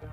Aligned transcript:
Xin 0.00 0.06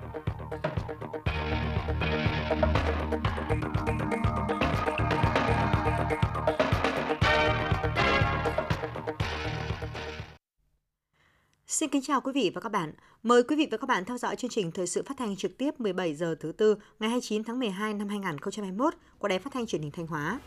kính 11.88 12.02
chào 12.02 12.20
quý 12.20 12.32
vị 12.34 12.50
và 12.54 12.60
các 12.60 12.72
bạn. 12.72 12.92
Mời 13.22 13.42
quý 13.42 13.56
vị 13.56 13.68
và 13.70 13.76
các 13.76 13.86
bạn 13.86 14.04
theo 14.04 14.18
dõi 14.18 14.36
chương 14.36 14.50
trình 14.50 14.72
thời 14.72 14.86
sự 14.86 15.02
phát 15.06 15.14
thanh 15.18 15.36
trực 15.36 15.58
tiếp 15.58 15.80
17 15.80 16.14
giờ 16.14 16.34
thứ 16.40 16.52
tư, 16.52 16.76
ngày 17.00 17.10
29 17.10 17.44
tháng 17.44 17.58
12 17.58 17.94
năm 17.94 18.08
2021 18.08 18.94
của 19.18 19.28
Đài 19.28 19.38
Phát 19.38 19.52
thanh 19.52 19.66
Truyền 19.66 19.82
hình 19.82 19.90
Thanh 19.90 20.06
Hóa. 20.06 20.40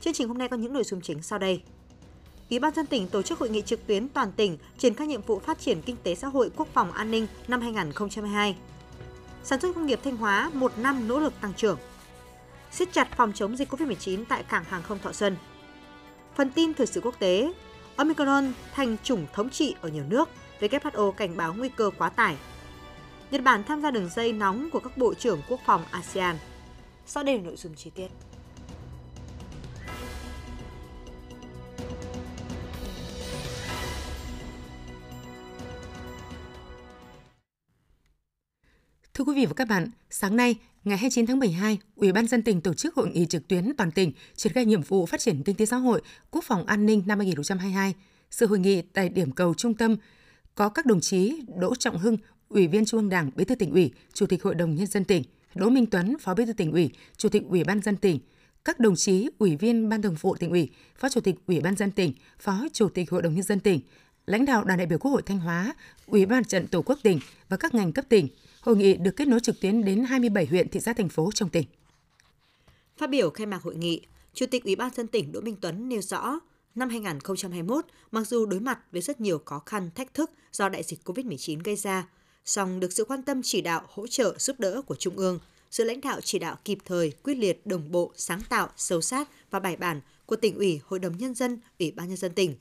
Chương 0.00 0.14
trình 0.14 0.28
hôm 0.28 0.38
nay 0.38 0.48
có 0.48 0.56
những 0.56 0.72
nội 0.72 0.84
dung 0.84 1.00
chính 1.00 1.22
sau 1.22 1.38
đây. 1.38 1.62
Ủy 2.50 2.58
ban 2.58 2.74
dân 2.74 2.86
tỉnh 2.86 3.08
tổ 3.08 3.22
chức 3.22 3.38
hội 3.38 3.50
nghị 3.50 3.62
trực 3.62 3.86
tuyến 3.86 4.08
toàn 4.08 4.32
tỉnh 4.32 4.58
triển 4.78 4.94
khai 4.94 5.06
nhiệm 5.06 5.22
vụ 5.22 5.38
phát 5.38 5.58
triển 5.58 5.82
kinh 5.82 5.96
tế 6.02 6.14
xã 6.14 6.28
hội 6.28 6.50
quốc 6.56 6.68
phòng 6.74 6.92
an 6.92 7.10
ninh 7.10 7.26
năm 7.48 7.60
2022. 7.60 8.56
Sản 9.44 9.60
xuất 9.60 9.74
công 9.74 9.86
nghiệp 9.86 10.00
Thanh 10.04 10.16
Hóa 10.16 10.50
một 10.54 10.78
năm 10.78 11.08
nỗ 11.08 11.20
lực 11.20 11.32
tăng 11.40 11.54
trưởng. 11.54 11.78
siết 12.70 12.92
chặt 12.92 13.08
phòng 13.16 13.32
chống 13.32 13.56
dịch 13.56 13.72
COVID-19 13.72 14.24
tại 14.28 14.42
cảng 14.42 14.64
hàng 14.64 14.82
không 14.82 14.98
Thọ 14.98 15.12
Xuân. 15.12 15.36
Phần 16.34 16.50
tin 16.50 16.74
thời 16.74 16.86
sự 16.86 17.00
quốc 17.00 17.14
tế, 17.18 17.52
Omicron 17.96 18.52
thành 18.72 18.96
chủng 19.02 19.26
thống 19.32 19.50
trị 19.50 19.74
ở 19.80 19.88
nhiều 19.88 20.04
nước, 20.08 20.28
WHO 20.60 21.10
cảnh 21.10 21.36
báo 21.36 21.54
nguy 21.54 21.68
cơ 21.68 21.90
quá 21.98 22.08
tải. 22.08 22.36
Nhật 23.30 23.42
Bản 23.42 23.64
tham 23.64 23.82
gia 23.82 23.90
đường 23.90 24.08
dây 24.08 24.32
nóng 24.32 24.70
của 24.70 24.80
các 24.80 24.98
bộ 24.98 25.14
trưởng 25.14 25.42
quốc 25.48 25.60
phòng 25.66 25.84
ASEAN. 25.90 26.36
Sau 27.06 27.22
đây 27.22 27.36
là 27.38 27.42
nội 27.44 27.56
dung 27.56 27.74
chi 27.74 27.90
tiết. 27.90 28.08
Quý 39.34 39.40
vị 39.40 39.46
và 39.46 39.54
các 39.54 39.68
bạn, 39.68 39.88
sáng 40.10 40.36
nay, 40.36 40.54
ngày 40.84 40.98
29 40.98 41.26
tháng 41.26 41.38
12, 41.38 41.78
Ủy 41.96 42.12
ban 42.12 42.26
dân 42.26 42.42
tỉnh 42.42 42.60
tổ 42.60 42.74
chức 42.74 42.94
hội 42.94 43.08
nghị 43.08 43.26
trực 43.26 43.48
tuyến 43.48 43.72
toàn 43.76 43.90
tỉnh 43.90 44.12
triển 44.36 44.52
khai 44.52 44.64
nhiệm 44.64 44.82
vụ 44.82 45.06
phát 45.06 45.20
triển 45.20 45.42
kinh 45.42 45.56
tế 45.56 45.66
xã 45.66 45.76
hội, 45.76 46.02
quốc 46.30 46.44
phòng 46.44 46.66
an 46.66 46.86
ninh 46.86 47.02
năm 47.06 47.18
2022. 47.18 47.94
Sự 48.30 48.46
hội 48.46 48.58
nghị 48.58 48.82
tại 48.82 49.08
điểm 49.08 49.32
cầu 49.32 49.54
trung 49.54 49.74
tâm 49.74 49.96
có 50.54 50.68
các 50.68 50.86
đồng 50.86 51.00
chí 51.00 51.42
Đỗ 51.58 51.74
Trọng 51.74 51.98
Hưng, 51.98 52.16
Ủy 52.48 52.66
viên 52.66 52.84
Trung 52.84 53.00
ương 53.00 53.08
Đảng, 53.08 53.30
Bí 53.36 53.44
thư 53.44 53.54
tỉnh 53.54 53.72
ủy, 53.72 53.92
Chủ 54.12 54.26
tịch 54.26 54.42
Hội 54.42 54.54
đồng 54.54 54.74
nhân 54.74 54.86
dân 54.86 55.04
tỉnh, 55.04 55.22
Đỗ 55.54 55.68
Minh 55.70 55.86
Tuấn, 55.86 56.16
Phó 56.20 56.34
Bí 56.34 56.46
thư 56.46 56.52
tỉnh 56.52 56.72
ủy, 56.72 56.90
Chủ 57.16 57.28
tịch 57.28 57.42
Ủy 57.48 57.64
ban 57.64 57.82
dân 57.82 57.96
tỉnh, 57.96 58.18
các 58.64 58.80
đồng 58.80 58.96
chí 58.96 59.28
Ủy 59.38 59.56
viên 59.56 59.88
Ban 59.88 60.02
Thường 60.02 60.16
vụ 60.20 60.34
tỉnh 60.34 60.50
ủy, 60.50 60.70
Phó 60.98 61.08
Chủ 61.08 61.20
tịch 61.20 61.34
Ủy 61.46 61.60
ban 61.60 61.76
dân 61.76 61.90
tỉnh, 61.90 62.12
Phó 62.38 62.66
Chủ 62.72 62.88
tịch 62.88 63.10
Hội 63.10 63.22
đồng 63.22 63.34
nhân 63.34 63.42
dân 63.42 63.60
tỉnh, 63.60 63.80
lãnh 64.26 64.44
đạo 64.44 64.64
đoàn 64.64 64.78
đại 64.78 64.86
biểu 64.86 64.98
Quốc 64.98 65.10
hội 65.10 65.22
Thanh 65.22 65.38
Hóa, 65.38 65.74
Ủy 66.06 66.26
ban 66.26 66.44
trận 66.44 66.66
Tổ 66.66 66.82
quốc 66.82 66.98
tỉnh 67.02 67.20
và 67.48 67.56
các 67.56 67.74
ngành 67.74 67.92
cấp 67.92 68.04
tỉnh. 68.08 68.28
Hội 68.64 68.76
nghị 68.76 68.94
được 68.94 69.16
kết 69.16 69.28
nối 69.28 69.40
trực 69.40 69.60
tuyến 69.60 69.84
đến 69.84 70.04
27 70.04 70.46
huyện, 70.46 70.68
thị 70.68 70.80
xã, 70.80 70.92
thành 70.92 71.08
phố 71.08 71.30
trong 71.34 71.48
tỉnh. 71.48 71.64
Phát 72.96 73.10
biểu 73.10 73.30
khai 73.30 73.46
mạc 73.46 73.62
hội 73.62 73.74
nghị, 73.74 74.00
Chủ 74.34 74.46
tịch 74.46 74.64
Ủy 74.64 74.76
ban 74.76 74.94
dân 74.94 75.06
tỉnh 75.06 75.32
Đỗ 75.32 75.40
Minh 75.40 75.56
Tuấn 75.60 75.88
nêu 75.88 76.02
rõ, 76.02 76.40
năm 76.74 76.88
2021, 76.88 77.84
mặc 78.10 78.26
dù 78.26 78.46
đối 78.46 78.60
mặt 78.60 78.78
với 78.92 79.02
rất 79.02 79.20
nhiều 79.20 79.38
khó 79.44 79.58
khăn, 79.66 79.90
thách 79.94 80.14
thức 80.14 80.30
do 80.52 80.68
đại 80.68 80.82
dịch 80.82 81.00
COVID-19 81.04 81.60
gây 81.64 81.76
ra, 81.76 82.08
song 82.44 82.80
được 82.80 82.92
sự 82.92 83.04
quan 83.04 83.22
tâm 83.22 83.40
chỉ 83.42 83.60
đạo, 83.60 83.82
hỗ 83.88 84.06
trợ, 84.06 84.34
giúp 84.38 84.60
đỡ 84.60 84.82
của 84.82 84.94
Trung 84.94 85.16
ương, 85.16 85.38
sự 85.70 85.84
lãnh 85.84 86.00
đạo 86.00 86.20
chỉ 86.20 86.38
đạo 86.38 86.56
kịp 86.64 86.78
thời, 86.84 87.12
quyết 87.22 87.34
liệt, 87.34 87.66
đồng 87.66 87.92
bộ, 87.92 88.12
sáng 88.16 88.40
tạo, 88.48 88.68
sâu 88.76 89.00
sát 89.00 89.28
và 89.50 89.60
bài 89.60 89.76
bản 89.76 90.00
của 90.26 90.36
tỉnh 90.36 90.56
ủy, 90.56 90.80
Hội 90.84 90.98
đồng 90.98 91.18
Nhân 91.18 91.34
dân, 91.34 91.60
Ủy 91.78 91.90
ban 91.90 92.08
Nhân 92.08 92.16
dân 92.16 92.32
tỉnh, 92.32 92.54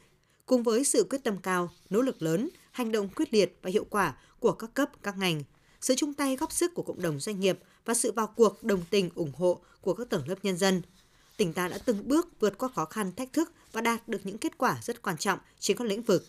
cùng 0.45 0.63
với 0.63 0.83
sự 0.83 1.07
quyết 1.09 1.23
tâm 1.23 1.38
cao, 1.38 1.69
nỗ 1.89 2.01
lực 2.01 2.21
lớn, 2.21 2.49
hành 2.71 2.91
động 2.91 3.09
quyết 3.15 3.33
liệt 3.33 3.57
và 3.61 3.69
hiệu 3.69 3.85
quả 3.89 4.15
của 4.39 4.51
các 4.51 4.73
cấp, 4.73 4.89
các 5.03 5.17
ngành, 5.17 5.43
sự 5.83 5.95
chung 5.97 6.13
tay 6.13 6.35
góp 6.35 6.51
sức 6.51 6.73
của 6.73 6.83
cộng 6.83 7.01
đồng 7.01 7.19
doanh 7.19 7.39
nghiệp 7.39 7.59
và 7.85 7.93
sự 7.93 8.11
vào 8.11 8.27
cuộc 8.27 8.63
đồng 8.63 8.81
tình 8.89 9.09
ủng 9.15 9.31
hộ 9.37 9.61
của 9.81 9.93
các 9.93 10.09
tầng 10.09 10.27
lớp 10.27 10.37
nhân 10.43 10.57
dân– 10.57 10.81
tỉnh 11.37 11.53
ta 11.53 11.67
đã 11.67 11.77
từng 11.85 12.07
bước 12.07 12.39
vượt 12.39 12.57
qua 12.57 12.69
khó 12.69 12.85
khăn 12.85 13.11
thách 13.11 13.33
thức 13.33 13.51
và 13.71 13.81
đạt 13.81 14.07
được 14.07 14.19
những 14.23 14.38
kết 14.38 14.57
quả 14.57 14.77
rất 14.81 15.01
quan 15.01 15.17
trọng 15.17 15.39
trên 15.59 15.77
các 15.77 15.88
lĩnh 15.88 16.01
vực. 16.01 16.25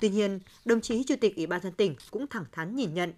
Tuy 0.00 0.08
nhiên, 0.08 0.40
đồng 0.64 0.80
chí 0.80 1.04
Chủ 1.04 1.14
tịch 1.20 1.36
Ủy 1.36 1.46
ban 1.46 1.60
dân 1.60 1.72
tỉnh 1.72 1.94
cũng 2.10 2.26
thẳng 2.26 2.44
thắn 2.52 2.76
nhìn 2.76 2.94
nhận, 2.94 3.12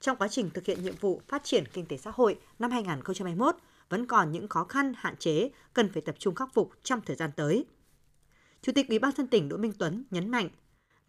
trong 0.00 0.16
quá 0.16 0.28
trình 0.28 0.50
thực 0.50 0.66
hiện 0.66 0.84
nhiệm 0.84 0.94
vụ 1.00 1.22
phát 1.28 1.44
triển 1.44 1.64
kinh 1.72 1.86
tế 1.86 1.96
xã 1.96 2.10
hội 2.14 2.38
năm 2.58 2.70
2021 2.70 3.56
vẫn 3.88 4.06
còn 4.06 4.32
những 4.32 4.48
khó 4.48 4.64
khăn, 4.64 4.92
hạn 4.96 5.16
chế 5.16 5.50
cần 5.72 5.92
phải 5.92 6.02
tập 6.02 6.14
trung 6.18 6.34
khắc 6.34 6.54
phục 6.54 6.70
trong 6.82 7.00
thời 7.06 7.16
gian 7.16 7.30
tới. 7.36 7.64
Chủ 8.62 8.72
tịch 8.72 8.88
Ủy 8.88 8.98
ban 8.98 9.12
dân 9.16 9.26
tỉnh 9.26 9.48
Đỗ 9.48 9.56
Minh 9.56 9.72
Tuấn 9.78 10.04
nhấn 10.10 10.28
mạnh, 10.28 10.48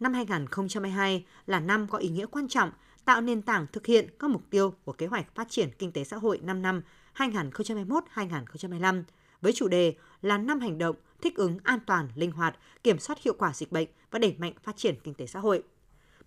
năm 0.00 0.14
2022 0.14 1.26
là 1.46 1.60
năm 1.60 1.86
có 1.90 1.98
ý 1.98 2.08
nghĩa 2.08 2.26
quan 2.26 2.48
trọng 2.48 2.70
tạo 3.04 3.20
nền 3.20 3.42
tảng 3.42 3.66
thực 3.72 3.86
hiện 3.86 4.08
các 4.18 4.30
mục 4.30 4.42
tiêu 4.50 4.74
của 4.84 4.92
kế 4.92 5.06
hoạch 5.06 5.34
phát 5.34 5.50
triển 5.50 5.70
kinh 5.78 5.92
tế 5.92 6.04
xã 6.04 6.16
hội 6.16 6.40
5 6.42 6.62
năm 6.62 6.82
2021-2025 7.16 9.02
với 9.40 9.52
chủ 9.52 9.68
đề 9.68 9.94
là 10.22 10.38
năm 10.38 10.60
hành 10.60 10.78
động 10.78 10.96
thích 11.22 11.36
ứng 11.36 11.58
an 11.62 11.78
toàn, 11.86 12.08
linh 12.14 12.30
hoạt, 12.30 12.58
kiểm 12.84 12.98
soát 12.98 13.18
hiệu 13.22 13.34
quả 13.38 13.52
dịch 13.54 13.72
bệnh 13.72 13.88
và 14.10 14.18
đẩy 14.18 14.34
mạnh 14.38 14.52
phát 14.62 14.76
triển 14.76 14.94
kinh 15.04 15.14
tế 15.14 15.26
xã 15.26 15.40
hội. 15.40 15.62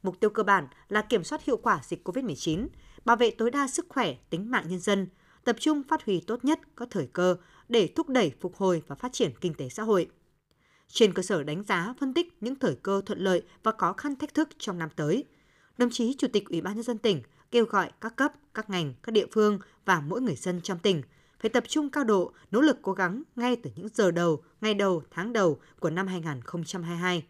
Mục 0.04 0.20
tiêu 0.20 0.30
cơ 0.30 0.44
bản 0.44 0.68
là 0.90 1.02
kiểm 1.02 1.24
soát 1.24 1.44
hiệu 1.44 1.58
quả 1.58 1.80
dịch 1.84 2.08
COVID-19, 2.08 2.68
bảo 3.06 3.16
vệ 3.16 3.32
tối 3.32 3.52
đa 3.52 3.68
sức 3.68 3.86
khỏe, 3.90 4.16
tính 4.30 4.52
mạng 4.52 4.66
nhân 4.68 4.80
dân, 4.80 5.08
tập 5.44 5.56
trung 5.60 5.84
phát 5.84 6.06
huy 6.06 6.20
tốt 6.20 6.46
nhất 6.46 6.60
các 6.78 6.88
thời 6.92 7.08
cơ 7.14 7.36
để 7.70 7.90
thúc 7.96 8.10
đẩy 8.10 8.32
phục 8.42 8.56
hồi 8.56 8.84
và 8.88 8.96
phát 8.96 9.14
triển 9.14 9.32
kinh 9.42 9.54
tế 9.54 9.70
xã 9.70 9.84
hội. 9.84 10.08
Trên 10.88 11.14
cơ 11.14 11.22
sở 11.22 11.44
đánh 11.44 11.64
giá, 11.64 11.94
phân 12.00 12.14
tích 12.14 12.38
những 12.42 12.56
thời 12.56 12.76
cơ 12.76 13.02
thuận 13.06 13.20
lợi 13.20 13.42
và 13.64 13.72
khó 13.78 13.94
khăn 13.94 14.16
thách 14.16 14.34
thức 14.34 14.50
trong 14.58 14.80
năm 14.80 14.90
tới, 14.96 15.24
đồng 15.78 15.90
chí 15.90 16.16
Chủ 16.18 16.28
tịch 16.28 16.50
Ủy 16.50 16.62
ban 16.62 16.74
nhân 16.74 16.84
dân 16.84 16.98
tỉnh 16.98 17.22
kêu 17.52 17.66
gọi 17.66 17.92
các 18.02 18.16
cấp, 18.16 18.34
các 18.54 18.70
ngành, 18.70 18.94
các 19.04 19.12
địa 19.12 19.26
phương 19.32 19.60
và 19.86 20.02
mỗi 20.02 20.22
người 20.22 20.36
dân 20.36 20.62
trong 20.62 20.80
tỉnh 20.80 21.02
phải 21.40 21.50
tập 21.50 21.64
trung 21.68 21.90
cao 21.90 22.04
độ, 22.04 22.32
nỗ 22.52 22.62
lực 22.62 22.78
cố 22.82 22.92
gắng 22.94 23.24
ngay 23.36 23.56
từ 23.56 23.70
những 23.76 23.88
giờ 23.94 24.12
đầu, 24.12 24.44
ngày 24.62 24.74
đầu, 24.74 25.04
tháng 25.12 25.34
đầu 25.34 25.60
của 25.80 25.90
năm 25.90 26.08
2022. 26.08 27.26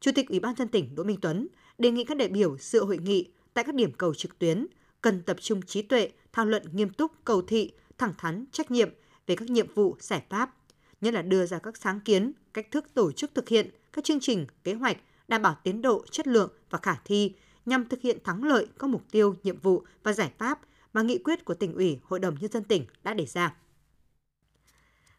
Chủ 0.00 0.10
tịch 0.14 0.28
Ủy 0.28 0.40
ban 0.40 0.56
dân 0.56 0.68
tỉnh 0.68 0.94
Đỗ 0.94 1.04
Minh 1.04 1.18
Tuấn 1.22 1.48
đề 1.78 1.90
nghị 1.90 2.04
các 2.04 2.16
đại 2.16 2.28
biểu 2.28 2.58
dự 2.58 2.84
hội 2.84 2.98
nghị 2.98 3.30
tại 3.54 3.64
các 3.64 3.74
điểm 3.74 3.92
cầu 3.92 4.14
trực 4.14 4.38
tuyến 4.38 4.66
cần 5.02 5.22
tập 5.22 5.36
trung 5.40 5.62
trí 5.62 5.82
tuệ, 5.82 6.10
thảo 6.32 6.46
luận 6.46 6.62
nghiêm 6.72 6.90
túc, 6.90 7.12
cầu 7.24 7.42
thị, 7.42 7.72
thẳng 7.98 8.12
thắn, 8.18 8.44
trách 8.52 8.70
nhiệm 8.70 8.88
về 9.26 9.36
các 9.36 9.50
nhiệm 9.50 9.74
vụ, 9.74 9.96
giải 10.00 10.22
pháp, 10.30 10.56
nhất 11.00 11.14
là 11.14 11.22
đưa 11.22 11.46
ra 11.46 11.58
các 11.58 11.76
sáng 11.76 12.00
kiến, 12.00 12.32
cách 12.54 12.70
thức 12.70 12.94
tổ 12.94 13.12
chức 13.12 13.34
thực 13.34 13.48
hiện 13.48 13.70
các 13.92 14.04
chương 14.04 14.20
trình, 14.20 14.46
kế 14.64 14.74
hoạch 14.74 14.96
đảm 15.28 15.42
bảo 15.42 15.56
tiến 15.64 15.82
độ, 15.82 16.04
chất 16.10 16.26
lượng 16.26 16.50
và 16.70 16.78
khả 16.82 16.94
thi 17.04 17.34
nhằm 17.66 17.88
thực 17.88 18.00
hiện 18.00 18.18
thắng 18.24 18.44
lợi 18.44 18.66
các 18.78 18.90
mục 18.90 19.02
tiêu, 19.10 19.34
nhiệm 19.42 19.60
vụ 19.60 19.82
và 20.02 20.12
giải 20.12 20.30
pháp 20.38 20.60
mà 20.92 21.02
nghị 21.02 21.18
quyết 21.18 21.44
của 21.44 21.54
tỉnh 21.54 21.74
ủy, 21.74 21.98
Hội 22.02 22.18
đồng 22.18 22.36
Nhân 22.40 22.52
dân 22.52 22.64
tỉnh 22.64 22.84
đã 23.04 23.14
đề 23.14 23.26
ra. 23.26 23.54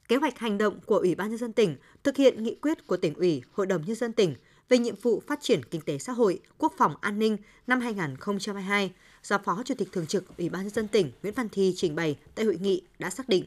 Kế 0.08 0.16
hoạch 0.16 0.40
hành 0.40 0.58
động 0.58 0.80
của 0.86 0.98
Ủy 0.98 1.16
ban 1.16 1.30
Nhân 1.30 1.38
dân 1.38 1.54
tỉnh 1.54 1.78
thực 2.04 2.18
hiện 2.18 2.44
nghị 2.44 2.56
quyết 2.56 2.88
của 2.88 2.98
tỉnh 2.98 3.14
ủy, 3.14 3.42
Hội 3.52 3.66
đồng 3.66 3.86
Nhân 3.86 3.96
dân 3.96 4.14
tỉnh 4.14 4.36
về 4.70 4.78
nhiệm 4.78 4.96
vụ 5.02 5.22
phát 5.28 5.40
triển 5.42 5.62
kinh 5.72 5.82
tế 5.82 5.98
xã 5.98 6.14
hội, 6.14 6.40
quốc 6.58 6.74
phòng 6.78 6.96
an 7.02 7.20
ninh 7.20 7.38
năm 7.68 7.80
2022 7.80 8.94
do 9.24 9.38
Phó 9.38 9.62
Chủ 9.66 9.76
tịch 9.78 9.92
Thường 9.92 10.08
trực 10.08 10.38
Ủy 10.38 10.50
ban 10.50 10.62
Nhân 10.62 10.70
dân 10.70 10.88
tỉnh 10.88 11.12
Nguyễn 11.22 11.34
Văn 11.34 11.50
Thi 11.50 11.74
trình 11.76 11.96
bày 11.96 12.18
tại 12.36 12.46
hội 12.46 12.58
nghị 12.62 12.82
đã 13.00 13.10
xác 13.10 13.30
định. 13.30 13.46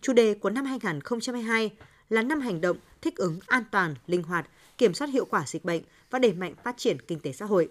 Chủ 0.00 0.12
đề 0.12 0.34
của 0.34 0.50
năm 0.50 0.64
2022 0.64 1.70
là 2.08 2.22
năm 2.22 2.40
hành 2.40 2.60
động 2.60 2.76
thích 3.02 3.16
ứng 3.16 3.38
an 3.46 3.64
toàn, 3.70 3.94
linh 4.06 4.22
hoạt, 4.22 4.50
kiểm 4.78 4.94
soát 4.94 5.10
hiệu 5.10 5.24
quả 5.24 5.44
dịch 5.46 5.64
bệnh 5.64 5.82
và 6.10 6.18
đẩy 6.18 6.32
mạnh 6.32 6.54
phát 6.64 6.76
triển 6.76 6.96
kinh 7.00 7.20
tế 7.20 7.32
xã 7.32 7.44
hội. 7.46 7.68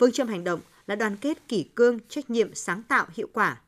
Phương 0.00 0.12
châm 0.12 0.28
hành 0.28 0.44
động 0.44 0.60
là 0.86 0.94
đoàn 0.96 1.16
kết 1.16 1.48
kỷ 1.48 1.62
cương, 1.62 1.98
trách 2.08 2.30
nhiệm, 2.30 2.54
sáng 2.54 2.82
tạo, 2.82 3.06
hiệu 3.14 3.28
quả. 3.32 3.60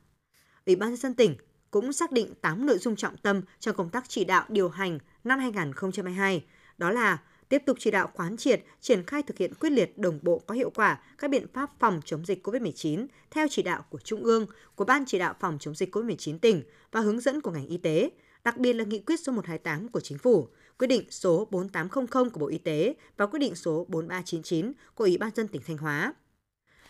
Ủy 0.65 0.75
ban 0.75 0.89
nhân 0.89 0.97
dân 0.97 1.13
tỉnh 1.13 1.35
cũng 1.71 1.93
xác 1.93 2.11
định 2.11 2.33
8 2.41 2.65
nội 2.65 2.77
dung 2.77 2.95
trọng 2.95 3.17
tâm 3.17 3.41
trong 3.59 3.75
công 3.75 3.89
tác 3.89 4.09
chỉ 4.09 4.25
đạo 4.25 4.45
điều 4.49 4.69
hành 4.69 4.99
năm 5.23 5.39
2022, 5.39 6.45
đó 6.77 6.91
là 6.91 7.17
tiếp 7.49 7.61
tục 7.65 7.77
chỉ 7.79 7.91
đạo 7.91 8.09
quán 8.13 8.37
triệt, 8.37 8.63
triển 8.81 9.03
khai 9.03 9.23
thực 9.23 9.37
hiện 9.37 9.53
quyết 9.53 9.69
liệt 9.69 9.97
đồng 9.97 10.19
bộ 10.21 10.39
có 10.47 10.55
hiệu 10.55 10.69
quả 10.69 10.99
các 11.17 11.31
biện 11.31 11.45
pháp 11.53 11.71
phòng 11.79 12.01
chống 12.05 12.25
dịch 12.25 12.47
COVID-19 12.47 13.07
theo 13.31 13.47
chỉ 13.49 13.61
đạo 13.61 13.85
của 13.89 13.99
Trung 13.99 14.23
ương, 14.23 14.45
của 14.75 14.85
Ban 14.85 15.03
chỉ 15.05 15.19
đạo 15.19 15.35
phòng 15.39 15.57
chống 15.59 15.75
dịch 15.75 15.95
COVID-19 15.95 16.39
tỉnh 16.39 16.63
và 16.91 16.99
hướng 16.99 17.19
dẫn 17.19 17.41
của 17.41 17.51
ngành 17.51 17.67
y 17.67 17.77
tế, 17.77 18.09
đặc 18.43 18.57
biệt 18.57 18.73
là 18.73 18.83
nghị 18.83 18.99
quyết 18.99 19.19
số 19.19 19.31
128 19.31 19.89
của 19.89 19.99
Chính 19.99 20.17
phủ, 20.17 20.47
quyết 20.77 20.87
định 20.87 21.11
số 21.11 21.47
4800 21.51 22.29
của 22.29 22.39
Bộ 22.39 22.47
Y 22.47 22.57
tế 22.57 22.95
và 23.17 23.25
quyết 23.25 23.39
định 23.39 23.55
số 23.55 23.85
4399 23.89 24.71
của 24.95 25.03
Ủy 25.03 25.17
ban 25.17 25.31
dân 25.35 25.47
tỉnh 25.47 25.61
Thanh 25.67 25.77
Hóa 25.77 26.13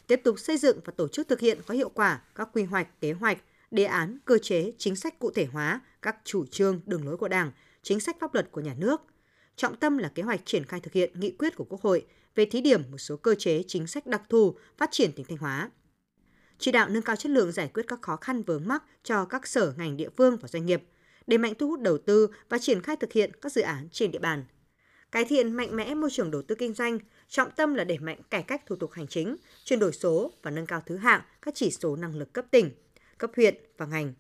tiếp 0.08 0.22
tục 0.24 0.40
xây 0.40 0.58
dựng 0.58 0.80
và 0.86 0.94
tổ 0.98 1.08
chức 1.08 1.28
thực 1.28 1.40
hiện 1.40 1.60
có 1.68 1.74
hiệu 1.74 1.90
quả 1.90 2.22
các 2.36 2.50
quy 2.54 2.64
hoạch, 2.64 3.02
kế 3.02 3.14
hoạch, 3.14 3.38
đề 3.72 3.84
án, 3.84 4.18
cơ 4.26 4.38
chế, 4.38 4.72
chính 4.78 4.96
sách 4.96 5.20
cụ 5.20 5.32
thể 5.32 5.46
hóa 5.46 5.82
các 6.02 6.18
chủ 6.24 6.46
trương, 6.46 6.82
đường 6.86 7.06
lối 7.06 7.18
của 7.18 7.28
Đảng, 7.28 7.52
chính 7.82 8.00
sách 8.00 8.18
pháp 8.20 8.34
luật 8.34 8.52
của 8.52 8.62
nhà 8.62 8.74
nước. 8.78 9.02
Trọng 9.56 9.76
tâm 9.76 9.98
là 9.98 10.12
kế 10.16 10.24
hoạch 10.24 10.46
triển 10.46 10.66
khai 10.66 10.80
thực 10.80 10.94
hiện 10.94 11.20
nghị 11.20 11.32
quyết 11.32 11.56
của 11.56 11.64
Quốc 11.64 11.82
hội 11.82 12.06
về 12.36 12.46
thí 12.46 12.62
điểm 12.62 12.82
một 12.92 12.98
số 12.98 13.18
cơ 13.18 13.36
chế 13.36 13.64
chính 13.68 13.88
sách 13.88 14.08
đặc 14.08 14.22
thù 14.30 14.56
phát 14.78 14.90
triển 14.92 15.12
tỉnh 15.12 15.26
Thanh 15.26 15.38
Hóa. 15.38 15.70
Chỉ 16.60 16.72
đạo 16.72 16.90
nâng 16.90 17.04
cao 17.04 17.16
chất 17.16 17.30
lượng 17.30 17.52
giải 17.52 17.72
quyết 17.74 17.84
các 17.88 18.02
khó 18.02 18.16
khăn 18.16 18.44
vướng 18.44 18.68
mắc 18.68 18.84
cho 19.04 19.26
các 19.26 19.48
sở 19.48 19.74
ngành 19.78 19.98
địa 19.98 20.10
phương 20.18 20.38
và 20.42 20.48
doanh 20.48 20.66
nghiệp, 20.66 20.84
đẩy 21.28 21.38
mạnh 21.38 21.54
thu 21.60 21.68
hút 21.68 21.80
đầu 21.80 21.98
tư 21.98 22.28
và 22.50 22.58
triển 22.58 22.82
khai 22.82 22.96
thực 22.96 23.14
hiện 23.14 23.32
các 23.42 23.52
dự 23.52 23.62
án 23.62 23.90
trên 23.92 24.12
địa 24.12 24.20
bàn. 24.20 24.46
Cải 25.12 25.26
thiện 25.26 25.52
mạnh 25.52 25.76
mẽ 25.76 25.96
môi 25.96 26.10
trường 26.12 26.32
đầu 26.32 26.42
tư 26.42 26.56
kinh 26.56 26.74
doanh, 26.74 27.00
trọng 27.34 27.52
tâm 27.52 27.74
là 27.74 27.84
đẩy 27.84 28.00
mạnh 28.00 28.18
cải 28.30 28.44
cách 28.44 28.66
thủ 28.66 28.76
tục 28.76 28.92
hành 28.92 29.08
chính, 29.08 29.36
chuyển 29.64 29.80
đổi 29.80 29.94
số 29.94 30.32
và 30.42 30.52
nâng 30.52 30.66
cao 30.66 30.82
thứ 30.86 30.98
hạng 30.98 31.22
các 31.42 31.56
chỉ 31.56 31.72
số 31.72 31.96
năng 31.96 32.16
lực 32.16 32.34
cấp 32.34 32.46
tỉnh, 32.52 32.72
cấp 33.18 33.32
huyện 33.36 33.56
và 33.78 33.86
ngành. 33.86 34.14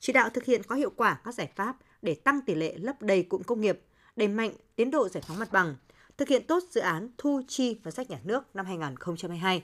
Chỉ 0.00 0.12
đạo 0.12 0.30
thực 0.30 0.44
hiện 0.44 0.62
có 0.62 0.74
hiệu 0.74 0.90
quả 0.96 1.20
các 1.24 1.34
giải 1.34 1.50
pháp 1.56 1.76
để 2.02 2.14
tăng 2.14 2.40
tỷ 2.46 2.54
lệ 2.54 2.74
lấp 2.78 3.02
đầy 3.02 3.22
cụm 3.22 3.42
công 3.42 3.60
nghiệp, 3.60 3.80
đẩy 4.16 4.28
mạnh 4.28 4.52
tiến 4.76 4.90
độ 4.90 5.08
giải 5.08 5.22
phóng 5.26 5.38
mặt 5.38 5.52
bằng, 5.52 5.76
thực 6.16 6.28
hiện 6.28 6.46
tốt 6.46 6.62
dự 6.70 6.80
án 6.80 7.10
thu 7.18 7.42
chi 7.48 7.80
và 7.82 7.90
sách 7.90 8.10
nhà 8.10 8.20
nước 8.24 8.56
năm 8.56 8.66
2022. 8.66 9.62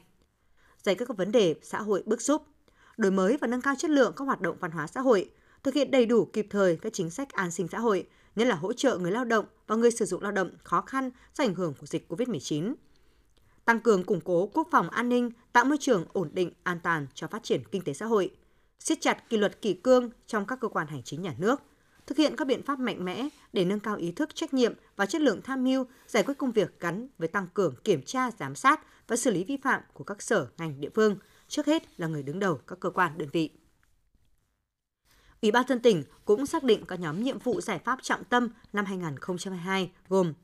Giải 0.83 0.95
quyết 0.95 1.07
các 1.09 1.17
vấn 1.17 1.33
đề 1.33 1.55
xã 1.63 1.81
hội 1.81 2.03
bức 2.07 2.23
xúc, 2.23 2.43
đổi 2.97 3.13
mới 3.13 3.37
và 3.37 3.47
nâng 3.47 3.63
cao 3.63 3.75
chất 3.79 3.91
lượng 3.91 4.13
các 4.17 4.25
hoạt 4.25 4.41
động 4.41 4.57
văn 4.61 4.71
hóa 4.71 4.87
xã 4.87 5.01
hội, 5.01 5.31
thực 5.63 5.75
hiện 5.75 5.91
đầy 5.91 6.07
đủ 6.07 6.25
kịp 6.33 6.47
thời 6.51 6.77
các 6.77 6.93
chính 6.93 7.11
sách 7.11 7.33
an 7.33 7.51
sinh 7.51 7.69
xã 7.69 7.79
hội, 7.79 8.07
nhất 8.37 8.49
là 8.49 8.55
hỗ 8.55 8.73
trợ 8.73 8.99
người 8.99 9.13
lao 9.13 9.25
động 9.25 9.45
và 9.67 9.77
người 9.77 9.91
sử 9.91 10.05
dụng 10.05 10.23
lao 10.23 10.33
động 10.33 10.51
khó 10.63 10.81
khăn 10.81 11.11
do 11.35 11.45
ảnh 11.45 11.55
hưởng 11.55 11.75
của 11.81 11.87
dịch 11.87 12.13
COVID-19. 12.13 12.75
Tăng 13.69 13.81
cường 13.81 14.05
củng 14.05 14.21
cố 14.21 14.51
quốc 14.55 14.69
phòng 14.71 14.91
an 14.91 15.09
ninh, 15.09 15.31
tạo 15.53 15.65
môi 15.65 15.79
trường 15.81 16.05
ổn 16.13 16.31
định, 16.33 16.53
an 16.63 16.81
toàn 16.83 17.07
cho 17.15 17.27
phát 17.27 17.43
triển 17.43 17.63
kinh 17.71 17.83
tế 17.83 17.93
xã 17.93 18.07
hội, 18.07 18.31
siết 18.79 19.01
chặt 19.01 19.29
kỷ 19.29 19.37
luật 19.37 19.63
kỷ 19.63 19.75
cương 19.75 20.11
trong 20.27 20.47
các 20.47 20.61
cơ 20.61 20.69
quan 20.69 20.87
hành 20.87 21.03
chính 21.03 21.23
nhà 21.23 21.35
nước, 21.39 21.63
thực 22.07 22.19
hiện 22.19 22.37
các 22.37 22.47
biện 22.47 22.63
pháp 22.63 22.79
mạnh 22.79 23.05
mẽ 23.05 23.29
để 23.53 23.65
nâng 23.65 23.81
cao 23.81 23.97
ý 23.97 24.13
thức 24.13 24.35
trách 24.35 24.55
nhiệm 24.55 24.75
và 24.97 25.07
chất 25.07 25.21
lượng 25.21 25.41
tham 25.43 25.65
mưu, 25.65 25.87
giải 26.07 26.23
quyết 26.23 26.39
công 26.39 26.53
việc 26.53 26.81
gắn 26.81 27.09
với 27.19 27.29
tăng 27.29 27.47
cường 27.55 27.75
kiểm 27.85 28.03
tra, 28.03 28.31
giám 28.31 28.55
sát 28.55 28.81
và 29.09 29.17
xử 29.17 29.31
lý 29.31 29.45
vi 29.45 29.57
phạm 29.57 29.81
của 29.93 30.05
các 30.05 30.23
sở, 30.23 30.49
ngành, 30.59 30.81
địa 30.81 30.91
phương, 30.95 31.17
trước 31.49 31.67
hết 31.67 32.01
là 32.01 32.07
người 32.07 32.23
đứng 32.23 32.39
đầu 32.39 32.61
các 32.67 32.81
cơ 32.81 32.91
quan 32.91 33.19
đơn 33.19 33.29
vị. 33.33 33.51
Ủy 35.43 35.51
ban 35.51 35.67
dân 35.69 35.81
tỉnh 35.81 36.05
cũng 36.25 36.47
xác 36.47 36.65
định 36.65 36.85
các 36.89 37.01
nhóm 37.01 37.23
nhiệm 37.23 37.39
vụ 37.39 37.61
giải 37.61 37.79
pháp 37.79 37.99
trọng 38.03 38.25
tâm 38.25 38.49
năm 38.73 38.85
2022 38.85 39.91
gồm 40.09 40.35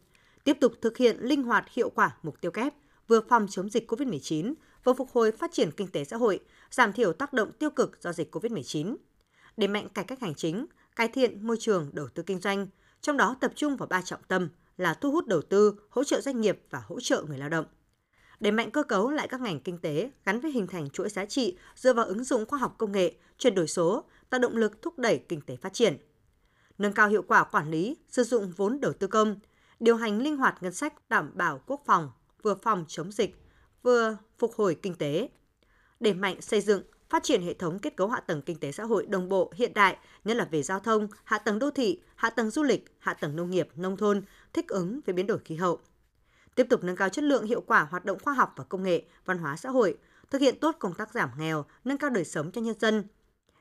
tiếp 0.44 0.56
tục 0.60 0.72
thực 0.80 0.96
hiện 0.96 1.16
linh 1.20 1.42
hoạt 1.42 1.64
hiệu 1.72 1.90
quả 1.90 2.16
mục 2.22 2.40
tiêu 2.40 2.50
kép, 2.50 2.74
vừa 3.08 3.20
phòng 3.28 3.46
chống 3.50 3.70
dịch 3.70 3.90
COVID-19, 3.90 4.54
vừa 4.84 4.94
phục 4.94 5.10
hồi 5.12 5.32
phát 5.32 5.52
triển 5.52 5.70
kinh 5.70 5.88
tế 5.88 6.04
xã 6.04 6.16
hội, 6.16 6.40
giảm 6.70 6.92
thiểu 6.92 7.12
tác 7.12 7.32
động 7.32 7.52
tiêu 7.52 7.70
cực 7.70 8.02
do 8.02 8.12
dịch 8.12 8.36
COVID-19, 8.36 8.96
đẩy 9.56 9.68
mạnh 9.68 9.88
cải 9.88 10.04
cách 10.04 10.20
hành 10.20 10.34
chính, 10.34 10.66
cải 10.96 11.08
thiện 11.08 11.46
môi 11.46 11.56
trường 11.60 11.90
đầu 11.92 12.08
tư 12.08 12.22
kinh 12.22 12.40
doanh, 12.40 12.66
trong 13.00 13.16
đó 13.16 13.36
tập 13.40 13.52
trung 13.54 13.76
vào 13.76 13.86
ba 13.86 14.02
trọng 14.02 14.22
tâm 14.28 14.48
là 14.76 14.94
thu 14.94 15.10
hút 15.10 15.26
đầu 15.26 15.42
tư, 15.42 15.74
hỗ 15.90 16.04
trợ 16.04 16.20
doanh 16.20 16.40
nghiệp 16.40 16.62
và 16.70 16.82
hỗ 16.86 17.00
trợ 17.00 17.24
người 17.28 17.38
lao 17.38 17.48
động. 17.48 17.66
Đẩy 18.40 18.52
mạnh 18.52 18.70
cơ 18.70 18.82
cấu 18.82 19.10
lại 19.10 19.28
các 19.28 19.40
ngành 19.40 19.60
kinh 19.60 19.78
tế 19.78 20.10
gắn 20.24 20.40
với 20.40 20.50
hình 20.50 20.66
thành 20.66 20.90
chuỗi 20.90 21.08
giá 21.08 21.24
trị 21.24 21.58
dựa 21.76 21.92
vào 21.92 22.04
ứng 22.04 22.24
dụng 22.24 22.46
khoa 22.46 22.58
học 22.58 22.74
công 22.78 22.92
nghệ, 22.92 23.14
chuyển 23.38 23.54
đổi 23.54 23.68
số, 23.68 24.04
tạo 24.30 24.40
động 24.40 24.56
lực 24.56 24.82
thúc 24.82 24.98
đẩy 24.98 25.18
kinh 25.28 25.40
tế 25.40 25.56
phát 25.56 25.72
triển. 25.72 25.96
Nâng 26.78 26.92
cao 26.92 27.08
hiệu 27.08 27.22
quả 27.22 27.44
quản 27.44 27.70
lý, 27.70 27.96
sử 28.08 28.24
dụng 28.24 28.52
vốn 28.56 28.80
đầu 28.80 28.92
tư 28.92 29.06
công, 29.06 29.36
điều 29.80 29.96
hành 29.96 30.22
linh 30.22 30.36
hoạt 30.36 30.62
ngân 30.62 30.72
sách 30.72 31.08
đảm 31.08 31.30
bảo 31.34 31.60
quốc 31.66 31.82
phòng, 31.86 32.10
vừa 32.44 32.54
phòng 32.54 32.84
chống 32.88 33.12
dịch, 33.12 33.36
vừa 33.82 34.16
phục 34.38 34.54
hồi 34.54 34.76
kinh 34.82 34.94
tế. 34.94 35.28
Đẩy 36.00 36.14
mạnh 36.14 36.40
xây 36.40 36.60
dựng, 36.60 36.82
phát 37.10 37.22
triển 37.22 37.42
hệ 37.42 37.54
thống 37.54 37.78
kết 37.78 37.96
cấu 37.96 38.08
hạ 38.08 38.20
tầng 38.20 38.42
kinh 38.42 38.60
tế 38.60 38.72
xã 38.72 38.84
hội 38.84 39.06
đồng 39.06 39.28
bộ 39.28 39.52
hiện 39.56 39.74
đại, 39.74 39.96
nhất 40.24 40.36
là 40.36 40.44
về 40.50 40.62
giao 40.62 40.80
thông, 40.80 41.08
hạ 41.24 41.38
tầng 41.38 41.58
đô 41.58 41.70
thị, 41.70 42.00
hạ 42.16 42.30
tầng 42.30 42.50
du 42.50 42.62
lịch, 42.62 42.96
hạ 42.98 43.14
tầng 43.14 43.36
nông 43.36 43.50
nghiệp, 43.50 43.68
nông 43.76 43.96
thôn, 43.96 44.22
thích 44.52 44.68
ứng 44.68 45.00
với 45.06 45.12
biến 45.12 45.26
đổi 45.26 45.38
khí 45.38 45.56
hậu. 45.56 45.78
Tiếp 46.54 46.66
tục 46.70 46.84
nâng 46.84 46.96
cao 46.96 47.08
chất 47.08 47.24
lượng 47.24 47.46
hiệu 47.46 47.60
quả 47.60 47.86
hoạt 47.90 48.04
động 48.04 48.18
khoa 48.22 48.34
học 48.34 48.52
và 48.56 48.64
công 48.64 48.82
nghệ, 48.82 49.02
văn 49.24 49.38
hóa 49.38 49.56
xã 49.56 49.70
hội, 49.70 49.98
thực 50.30 50.40
hiện 50.40 50.60
tốt 50.60 50.76
công 50.78 50.94
tác 50.94 51.12
giảm 51.12 51.30
nghèo, 51.38 51.64
nâng 51.84 51.98
cao 51.98 52.10
đời 52.10 52.24
sống 52.24 52.52
cho 52.52 52.60
nhân 52.60 52.78
dân, 52.80 53.04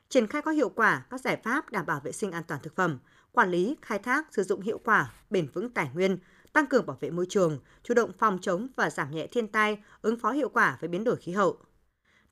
triển 0.08 0.26
khai 0.26 0.42
có 0.42 0.50
hiệu 0.50 0.68
quả 0.68 1.06
các 1.10 1.20
giải 1.20 1.40
pháp 1.44 1.70
đảm 1.70 1.86
bảo 1.86 2.00
vệ 2.00 2.12
sinh 2.12 2.30
an 2.30 2.44
toàn 2.48 2.60
thực 2.62 2.76
phẩm, 2.76 2.98
quản 3.32 3.50
lý, 3.50 3.76
khai 3.82 3.98
thác, 3.98 4.34
sử 4.34 4.42
dụng 4.42 4.60
hiệu 4.60 4.80
quả, 4.84 5.12
bền 5.30 5.48
vững 5.54 5.70
tài 5.70 5.90
nguyên, 5.94 6.18
tăng 6.54 6.66
cường 6.66 6.86
bảo 6.86 6.96
vệ 7.00 7.10
môi 7.10 7.26
trường, 7.28 7.58
chủ 7.82 7.94
động 7.94 8.12
phòng 8.18 8.38
chống 8.42 8.68
và 8.76 8.90
giảm 8.90 9.10
nhẹ 9.10 9.26
thiên 9.26 9.48
tai, 9.48 9.78
ứng 10.02 10.18
phó 10.18 10.30
hiệu 10.30 10.48
quả 10.48 10.78
với 10.80 10.88
biến 10.88 11.04
đổi 11.04 11.16
khí 11.16 11.32
hậu. 11.32 11.58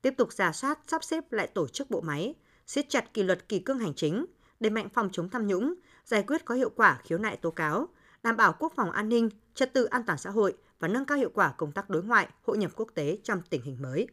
Tiếp 0.01 0.13
tục 0.17 0.33
giả 0.33 0.51
soát, 0.51 0.79
sắp 0.87 1.03
xếp 1.03 1.31
lại 1.31 1.47
tổ 1.47 1.67
chức 1.67 1.89
bộ 1.89 2.01
máy, 2.01 2.35
siết 2.67 2.89
chặt 2.89 3.13
kỷ 3.13 3.23
luật 3.23 3.49
kỷ 3.49 3.59
cương 3.59 3.79
hành 3.79 3.93
chính, 3.93 4.25
đẩy 4.59 4.69
mạnh 4.69 4.89
phòng 4.93 5.09
chống 5.11 5.29
tham 5.29 5.47
nhũng, 5.47 5.73
giải 6.05 6.23
quyết 6.27 6.45
có 6.45 6.55
hiệu 6.55 6.69
quả 6.69 6.99
khiếu 7.03 7.17
nại 7.17 7.37
tố 7.37 7.51
cáo, 7.51 7.87
đảm 8.23 8.37
bảo 8.37 8.55
quốc 8.59 8.73
phòng 8.75 8.91
an 8.91 9.09
ninh, 9.09 9.29
trật 9.55 9.73
tự 9.73 9.85
an 9.85 10.03
toàn 10.07 10.17
xã 10.17 10.29
hội 10.29 10.53
và 10.79 10.87
nâng 10.87 11.05
cao 11.05 11.17
hiệu 11.17 11.31
quả 11.33 11.53
công 11.57 11.71
tác 11.71 11.89
đối 11.89 12.03
ngoại, 12.03 12.27
hội 12.43 12.57
nhập 12.57 12.71
quốc 12.75 12.89
tế 12.93 13.17
trong 13.23 13.41
tình 13.49 13.61
hình 13.61 13.81
mới. 13.81 14.07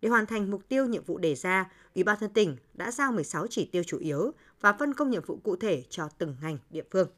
Để 0.00 0.08
hoàn 0.08 0.26
thành 0.26 0.50
mục 0.50 0.68
tiêu 0.68 0.86
nhiệm 0.86 1.04
vụ 1.04 1.18
đề 1.18 1.34
ra, 1.34 1.70
Ủy 1.94 2.04
ban 2.04 2.20
dân 2.20 2.32
tỉnh 2.32 2.56
đã 2.74 2.90
giao 2.90 3.12
16 3.12 3.46
chỉ 3.46 3.68
tiêu 3.72 3.82
chủ 3.86 3.98
yếu 3.98 4.32
và 4.60 4.72
phân 4.72 4.94
công 4.94 5.10
nhiệm 5.10 5.24
vụ 5.26 5.36
cụ 5.44 5.56
thể 5.56 5.84
cho 5.90 6.08
từng 6.18 6.36
ngành 6.42 6.58
địa 6.70 6.84
phương. 6.90 7.08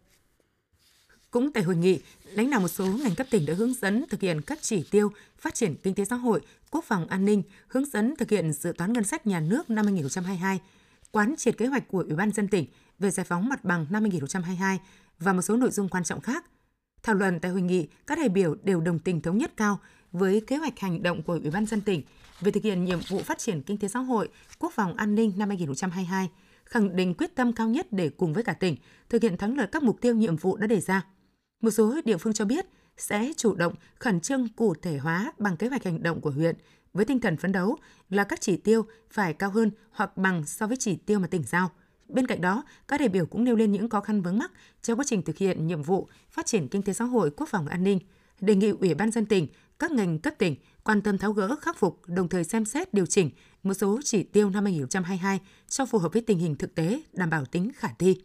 Cũng 1.35 1.53
tại 1.53 1.63
hội 1.63 1.77
nghị, 1.77 2.01
lãnh 2.25 2.51
đạo 2.51 2.61
một 2.61 2.69
số 2.69 2.87
ngành 2.87 3.15
cấp 3.15 3.27
tỉnh 3.31 3.47
đã 3.47 3.55
hướng 3.55 3.75
dẫn 3.75 4.05
thực 4.11 4.21
hiện 4.21 4.41
các 4.41 4.59
chỉ 4.63 4.85
tiêu 4.91 5.13
phát 5.39 5.55
triển 5.55 5.75
kinh 5.83 5.95
tế 5.95 6.05
xã 6.05 6.17
hội, 6.17 6.41
quốc 6.71 6.85
phòng 6.85 7.07
an 7.07 7.25
ninh, 7.25 7.43
hướng 7.69 7.85
dẫn 7.85 8.17
thực 8.17 8.31
hiện 8.31 8.53
dự 8.53 8.73
toán 8.79 8.93
ngân 8.93 9.05
sách 9.05 9.27
nhà 9.27 9.41
nước 9.41 9.71
năm 9.71 9.85
2022, 9.85 10.61
quán 11.13 11.35
triệt 11.39 11.59
kế 11.59 11.67
hoạch 11.67 11.89
của 11.89 11.99
Ủy 11.99 12.17
ban 12.17 12.33
dân 12.33 12.49
tỉnh 12.49 12.67
về 12.99 13.11
giải 13.11 13.27
phóng 13.29 13.49
mặt 13.49 13.65
bằng 13.65 13.87
năm 13.91 14.03
2022 14.03 14.79
và 15.19 15.33
một 15.33 15.43
số 15.43 15.57
nội 15.57 15.71
dung 15.71 15.89
quan 15.89 16.05
trọng 16.05 16.21
khác. 16.21 16.45
Thảo 17.03 17.15
luận 17.15 17.41
tại 17.41 17.51
hội 17.51 17.63
nghị, 17.63 17.89
các 18.07 18.19
đại 18.19 18.29
biểu 18.29 18.55
đều 18.63 18.81
đồng 18.81 18.99
tình 18.99 19.21
thống 19.21 19.39
nhất 19.39 19.53
cao 19.57 19.81
với 20.13 20.41
kế 20.47 20.57
hoạch 20.57 20.79
hành 20.79 21.03
động 21.03 21.23
của 21.23 21.33
Ủy 21.33 21.51
ban 21.51 21.67
dân 21.67 21.81
tỉnh 21.81 22.03
về 22.41 22.51
thực 22.51 22.63
hiện 22.63 22.85
nhiệm 22.85 22.99
vụ 23.09 23.19
phát 23.19 23.39
triển 23.39 23.63
kinh 23.63 23.79
tế 23.79 23.89
xã 23.89 23.99
hội, 23.99 24.29
quốc 24.59 24.73
phòng 24.75 24.97
an 24.97 25.15
ninh 25.15 25.33
năm 25.37 25.49
2022, 25.49 26.29
khẳng 26.65 26.97
định 26.97 27.15
quyết 27.15 27.35
tâm 27.35 27.53
cao 27.53 27.69
nhất 27.69 27.87
để 27.91 28.09
cùng 28.09 28.33
với 28.33 28.43
cả 28.43 28.53
tỉnh 28.53 28.77
thực 29.09 29.23
hiện 29.23 29.37
thắng 29.37 29.57
lợi 29.57 29.67
các 29.73 29.83
mục 29.83 30.01
tiêu 30.01 30.15
nhiệm 30.15 30.37
vụ 30.37 30.57
đã 30.57 30.67
đề 30.67 30.81
ra. 30.81 31.05
Một 31.61 31.71
số 31.71 32.01
địa 32.05 32.17
phương 32.17 32.33
cho 32.33 32.45
biết 32.45 32.67
sẽ 32.97 33.33
chủ 33.37 33.55
động 33.55 33.75
khẩn 33.99 34.21
trương 34.21 34.49
cụ 34.49 34.75
thể 34.75 34.99
hóa 34.99 35.33
bằng 35.39 35.57
kế 35.57 35.69
hoạch 35.69 35.85
hành 35.85 36.03
động 36.03 36.21
của 36.21 36.31
huyện 36.31 36.57
với 36.93 37.05
tinh 37.05 37.21
thần 37.21 37.37
phấn 37.37 37.53
đấu 37.53 37.77
là 38.11 38.25
các 38.25 38.41
chỉ 38.41 38.57
tiêu 38.57 38.87
phải 39.11 39.35
cao 39.35 39.51
hơn 39.51 39.71
hoặc 39.91 40.17
bằng 40.17 40.47
so 40.47 40.67
với 40.67 40.77
chỉ 40.77 40.97
tiêu 40.97 41.19
mà 41.19 41.27
tỉnh 41.27 41.43
giao. 41.43 41.71
Bên 42.09 42.27
cạnh 42.27 42.41
đó, 42.41 42.65
các 42.89 43.01
đại 43.01 43.09
biểu 43.09 43.27
cũng 43.27 43.45
nêu 43.45 43.57
lên 43.57 43.73
những 43.73 43.89
khó 43.89 44.01
khăn 44.01 44.23
vướng 44.23 44.39
mắc 44.39 44.53
trong 44.83 44.99
quá 44.99 45.05
trình 45.09 45.23
thực 45.23 45.39
hiện 45.39 45.67
nhiệm 45.67 45.83
vụ 45.83 46.09
phát 46.31 46.47
triển 46.47 46.69
kinh 46.69 46.83
tế 46.83 46.93
xã 46.93 47.05
hội, 47.05 47.31
quốc 47.31 47.49
phòng 47.49 47.67
an 47.67 47.85
ninh, 47.85 47.99
đề 48.41 48.55
nghị 48.55 48.69
Ủy 48.69 48.95
ban 48.95 49.11
dân 49.11 49.27
tỉnh, 49.27 49.47
các 49.79 49.91
ngành 49.91 50.19
cấp 50.19 50.35
tỉnh 50.39 50.57
quan 50.85 51.03
tâm 51.03 51.19
tháo 51.19 51.33
gỡ 51.33 51.57
khắc 51.61 51.77
phục, 51.77 52.01
đồng 52.07 52.29
thời 52.29 52.45
xem 52.45 52.65
xét 52.65 52.95
điều 52.95 53.07
chỉnh 53.07 53.31
một 53.63 53.75
số 53.75 54.01
chỉ 54.05 54.23
tiêu 54.23 54.51
năm 54.51 54.65
2022 54.65 55.41
cho 55.69 55.87
phù 55.87 55.99
hợp 55.99 56.13
với 56.13 56.23
tình 56.23 56.39
hình 56.39 56.57
thực 56.57 56.75
tế, 56.75 57.03
đảm 57.13 57.31
bảo 57.31 57.45
tính 57.45 57.71
khả 57.75 57.89
thi. 57.99 58.21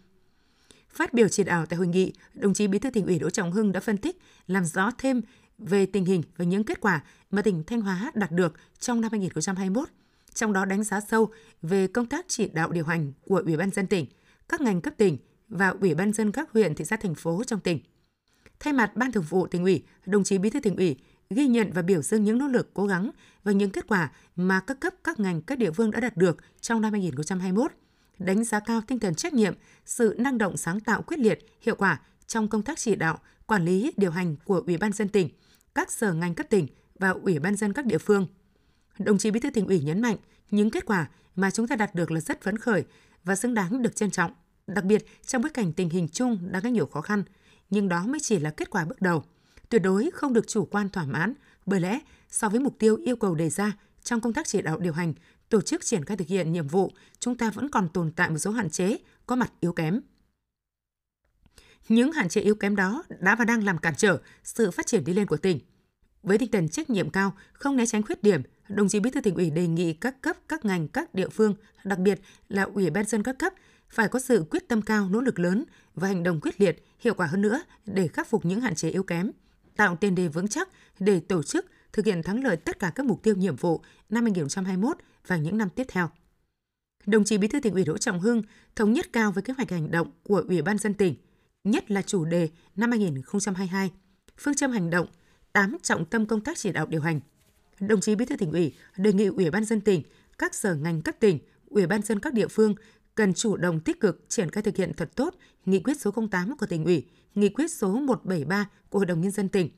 Phát 0.93 1.13
biểu 1.13 1.27
chỉ 1.27 1.43
đạo 1.43 1.65
tại 1.65 1.77
hội 1.77 1.87
nghị, 1.87 2.13
đồng 2.33 2.53
chí 2.53 2.67
Bí 2.67 2.79
thư 2.79 2.89
tỉnh 2.89 3.05
ủy 3.05 3.19
Đỗ 3.19 3.29
Trọng 3.29 3.51
Hưng 3.51 3.71
đã 3.71 3.79
phân 3.79 3.97
tích, 3.97 4.17
làm 4.47 4.65
rõ 4.65 4.91
thêm 4.97 5.21
về 5.57 5.85
tình 5.85 6.05
hình 6.05 6.23
và 6.37 6.45
những 6.45 6.63
kết 6.63 6.81
quả 6.81 7.03
mà 7.31 7.41
tỉnh 7.41 7.63
Thanh 7.63 7.81
Hóa 7.81 8.11
đạt 8.13 8.31
được 8.31 8.53
trong 8.79 9.01
năm 9.01 9.11
2021, 9.11 9.89
trong 10.33 10.53
đó 10.53 10.65
đánh 10.65 10.83
giá 10.83 10.99
sâu 11.01 11.31
về 11.61 11.87
công 11.87 12.05
tác 12.05 12.25
chỉ 12.27 12.47
đạo 12.47 12.71
điều 12.71 12.85
hành 12.85 13.13
của 13.25 13.41
Ủy 13.45 13.57
ban 13.57 13.71
dân 13.71 13.87
tỉnh, 13.87 14.05
các 14.49 14.61
ngành 14.61 14.81
cấp 14.81 14.93
tỉnh 14.97 15.17
và 15.49 15.69
Ủy 15.69 15.95
ban 15.95 16.13
dân 16.13 16.31
các 16.31 16.49
huyện, 16.53 16.75
thị 16.75 16.85
xã, 16.85 16.95
thành 16.95 17.15
phố 17.15 17.43
trong 17.43 17.59
tỉnh. 17.59 17.79
Thay 18.59 18.73
mặt 18.73 18.95
Ban 18.95 19.11
Thường 19.11 19.25
vụ 19.29 19.47
tỉnh 19.47 19.63
ủy, 19.63 19.83
đồng 20.05 20.23
chí 20.23 20.37
Bí 20.37 20.49
thư 20.49 20.59
tỉnh 20.59 20.75
ủy 20.75 20.97
ghi 21.29 21.47
nhận 21.47 21.71
và 21.73 21.81
biểu 21.81 22.01
dương 22.01 22.23
những 22.23 22.37
nỗ 22.37 22.47
lực 22.47 22.73
cố 22.73 22.85
gắng 22.85 23.11
và 23.43 23.51
những 23.51 23.71
kết 23.71 23.87
quả 23.87 24.11
mà 24.35 24.59
các 24.59 24.79
cấp 24.79 24.93
các 25.03 25.19
ngành 25.19 25.41
các 25.41 25.57
địa 25.57 25.71
phương 25.71 25.91
đã 25.91 25.99
đạt 25.99 26.17
được 26.17 26.37
trong 26.61 26.81
năm 26.81 26.91
2021 26.91 27.71
đánh 28.19 28.43
giá 28.43 28.59
cao 28.59 28.81
tinh 28.87 28.99
thần 28.99 29.15
trách 29.15 29.33
nhiệm, 29.33 29.53
sự 29.85 30.15
năng 30.17 30.37
động 30.37 30.57
sáng 30.57 30.79
tạo 30.79 31.01
quyết 31.01 31.19
liệt, 31.19 31.45
hiệu 31.61 31.75
quả 31.75 32.01
trong 32.27 32.47
công 32.47 32.61
tác 32.61 32.77
chỉ 32.77 32.95
đạo, 32.95 33.19
quản 33.45 33.65
lý, 33.65 33.91
điều 33.97 34.11
hành 34.11 34.35
của 34.45 34.63
Ủy 34.65 34.77
ban 34.77 34.93
dân 34.93 35.09
tỉnh, 35.09 35.29
các 35.75 35.91
sở 35.91 36.13
ngành 36.13 36.35
cấp 36.35 36.45
tỉnh 36.49 36.67
và 36.99 37.09
Ủy 37.09 37.39
ban 37.39 37.55
dân 37.55 37.73
các 37.73 37.85
địa 37.85 37.97
phương. 37.97 38.27
Đồng 38.99 39.17
chí 39.17 39.31
Bí 39.31 39.39
thư 39.39 39.49
tỉnh 39.49 39.67
ủy 39.67 39.79
nhấn 39.79 40.01
mạnh 40.01 40.17
những 40.51 40.71
kết 40.71 40.85
quả 40.85 41.09
mà 41.35 41.51
chúng 41.51 41.67
ta 41.67 41.75
đạt 41.75 41.95
được 41.95 42.11
là 42.11 42.19
rất 42.19 42.41
phấn 42.41 42.57
khởi 42.57 42.83
và 43.23 43.35
xứng 43.35 43.53
đáng 43.53 43.81
được 43.81 43.95
trân 43.95 44.11
trọng, 44.11 44.31
đặc 44.67 44.83
biệt 44.83 45.05
trong 45.25 45.41
bối 45.41 45.49
cảnh 45.49 45.73
tình 45.73 45.89
hình 45.89 46.07
chung 46.11 46.39
đang 46.51 46.63
có 46.63 46.69
nhiều 46.69 46.85
khó 46.85 47.01
khăn, 47.01 47.23
nhưng 47.69 47.89
đó 47.89 48.03
mới 48.07 48.19
chỉ 48.19 48.39
là 48.39 48.49
kết 48.49 48.69
quả 48.69 48.85
bước 48.85 49.01
đầu. 49.01 49.23
Tuyệt 49.69 49.81
đối 49.81 50.09
không 50.13 50.33
được 50.33 50.47
chủ 50.47 50.65
quan 50.65 50.89
thỏa 50.89 51.05
mãn, 51.05 51.33
bởi 51.65 51.79
lẽ 51.79 51.99
so 52.29 52.49
với 52.49 52.59
mục 52.59 52.75
tiêu 52.79 52.95
yêu 52.95 53.15
cầu 53.15 53.35
đề 53.35 53.49
ra 53.49 53.77
trong 54.03 54.21
công 54.21 54.33
tác 54.33 54.47
chỉ 54.47 54.61
đạo 54.61 54.79
điều 54.79 54.93
hành, 54.93 55.13
tổ 55.49 55.61
chức 55.61 55.85
triển 55.85 56.05
khai 56.05 56.17
thực 56.17 56.27
hiện 56.27 56.51
nhiệm 56.51 56.67
vụ, 56.67 56.91
chúng 57.19 57.37
ta 57.37 57.49
vẫn 57.49 57.69
còn 57.69 57.89
tồn 57.89 58.11
tại 58.11 58.29
một 58.29 58.37
số 58.37 58.51
hạn 58.51 58.69
chế, 58.69 58.97
có 59.25 59.35
mặt 59.35 59.51
yếu 59.59 59.73
kém. 59.73 60.01
Những 61.89 62.11
hạn 62.11 62.29
chế 62.29 62.41
yếu 62.41 62.55
kém 62.55 62.75
đó 62.75 63.03
đã 63.19 63.35
và 63.35 63.45
đang 63.45 63.63
làm 63.63 63.77
cản 63.77 63.93
trở 63.97 64.17
sự 64.43 64.71
phát 64.71 64.87
triển 64.87 65.03
đi 65.03 65.13
lên 65.13 65.25
của 65.25 65.37
tỉnh. 65.37 65.59
Với 66.23 66.37
tinh 66.37 66.51
thần 66.51 66.69
trách 66.69 66.89
nhiệm 66.89 67.09
cao, 67.09 67.33
không 67.53 67.75
né 67.75 67.85
tránh 67.85 68.03
khuyết 68.03 68.23
điểm, 68.23 68.41
đồng 68.69 68.89
chí 68.89 68.99
Bí 68.99 69.09
thư 69.09 69.21
tỉnh 69.21 69.35
ủy 69.35 69.49
đề 69.49 69.67
nghị 69.67 69.93
các 69.93 70.21
cấp, 70.21 70.37
các 70.47 70.65
ngành, 70.65 70.87
các 70.87 71.15
địa 71.15 71.29
phương, 71.29 71.55
đặc 71.83 71.99
biệt 71.99 72.21
là 72.49 72.63
Ủy 72.63 72.89
ban 72.89 73.05
dân 73.05 73.23
các 73.23 73.39
cấp 73.39 73.53
phải 73.89 74.07
có 74.07 74.19
sự 74.19 74.45
quyết 74.49 74.67
tâm 74.67 74.81
cao, 74.81 75.09
nỗ 75.09 75.21
lực 75.21 75.39
lớn 75.39 75.63
và 75.95 76.07
hành 76.07 76.23
động 76.23 76.39
quyết 76.41 76.61
liệt, 76.61 76.85
hiệu 76.99 77.13
quả 77.13 77.27
hơn 77.27 77.41
nữa 77.41 77.61
để 77.85 78.07
khắc 78.07 78.27
phục 78.27 78.45
những 78.45 78.61
hạn 78.61 78.75
chế 78.75 78.89
yếu 78.89 79.03
kém, 79.03 79.31
tạo 79.75 79.95
tiền 79.95 80.15
đề 80.15 80.27
vững 80.27 80.47
chắc 80.47 80.69
để 80.99 81.19
tổ 81.19 81.43
chức 81.43 81.65
thực 81.93 82.05
hiện 82.05 82.23
thắng 82.23 82.43
lợi 82.43 82.57
tất 82.57 82.79
cả 82.79 82.91
các 82.95 83.05
mục 83.05 83.23
tiêu 83.23 83.35
nhiệm 83.35 83.55
vụ 83.55 83.81
năm 84.09 84.23
2021 84.23 84.97
và 85.27 85.37
những 85.37 85.57
năm 85.57 85.69
tiếp 85.69 85.83
theo. 85.87 86.09
Đồng 87.05 87.23
chí 87.23 87.37
Bí 87.37 87.47
thư 87.47 87.59
tỉnh 87.59 87.73
ủy 87.73 87.83
Đỗ 87.83 87.97
Trọng 87.97 88.19
Hưng 88.19 88.41
thống 88.75 88.93
nhất 88.93 89.13
cao 89.13 89.31
với 89.31 89.43
kế 89.43 89.53
hoạch 89.53 89.71
hành 89.71 89.91
động 89.91 90.11
của 90.23 90.43
Ủy 90.47 90.61
ban 90.61 90.77
dân 90.77 90.93
tỉnh, 90.93 91.15
nhất 91.63 91.91
là 91.91 92.01
chủ 92.01 92.25
đề 92.25 92.49
năm 92.75 92.91
2022, 92.91 93.91
phương 94.37 94.55
châm 94.55 94.71
hành 94.71 94.89
động 94.89 95.07
8 95.53 95.77
trọng 95.83 96.05
tâm 96.05 96.25
công 96.25 96.41
tác 96.41 96.57
chỉ 96.57 96.71
đạo 96.71 96.85
điều 96.85 97.01
hành. 97.01 97.19
Đồng 97.79 98.01
chí 98.01 98.15
Bí 98.15 98.25
thư 98.25 98.35
tỉnh 98.37 98.51
ủy 98.51 98.73
đề 98.97 99.13
nghị 99.13 99.25
Ủy 99.25 99.49
ban 99.49 99.65
dân 99.65 99.81
tỉnh, 99.81 100.03
các 100.37 100.55
sở 100.55 100.75
ngành 100.75 101.01
cấp 101.01 101.15
tỉnh, 101.19 101.39
Ủy 101.65 101.87
ban 101.87 102.01
dân 102.01 102.19
các 102.19 102.33
địa 102.33 102.47
phương 102.47 102.75
cần 103.15 103.33
chủ 103.33 103.57
động 103.57 103.79
tích 103.79 103.99
cực 103.99 104.25
triển 104.29 104.49
khai 104.49 104.63
thực 104.63 104.75
hiện 104.75 104.93
thật 104.97 105.15
tốt 105.15 105.35
nghị 105.65 105.79
quyết 105.79 106.01
số 106.01 106.11
08 106.31 106.57
của 106.57 106.65
tỉnh 106.65 106.85
ủy, 106.85 107.05
nghị 107.35 107.49
quyết 107.49 107.71
số 107.71 107.93
173 107.93 108.69
của 108.89 108.99
Hội 108.99 109.05
đồng 109.05 109.21
nhân 109.21 109.31
dân 109.31 109.49
tỉnh 109.49 109.69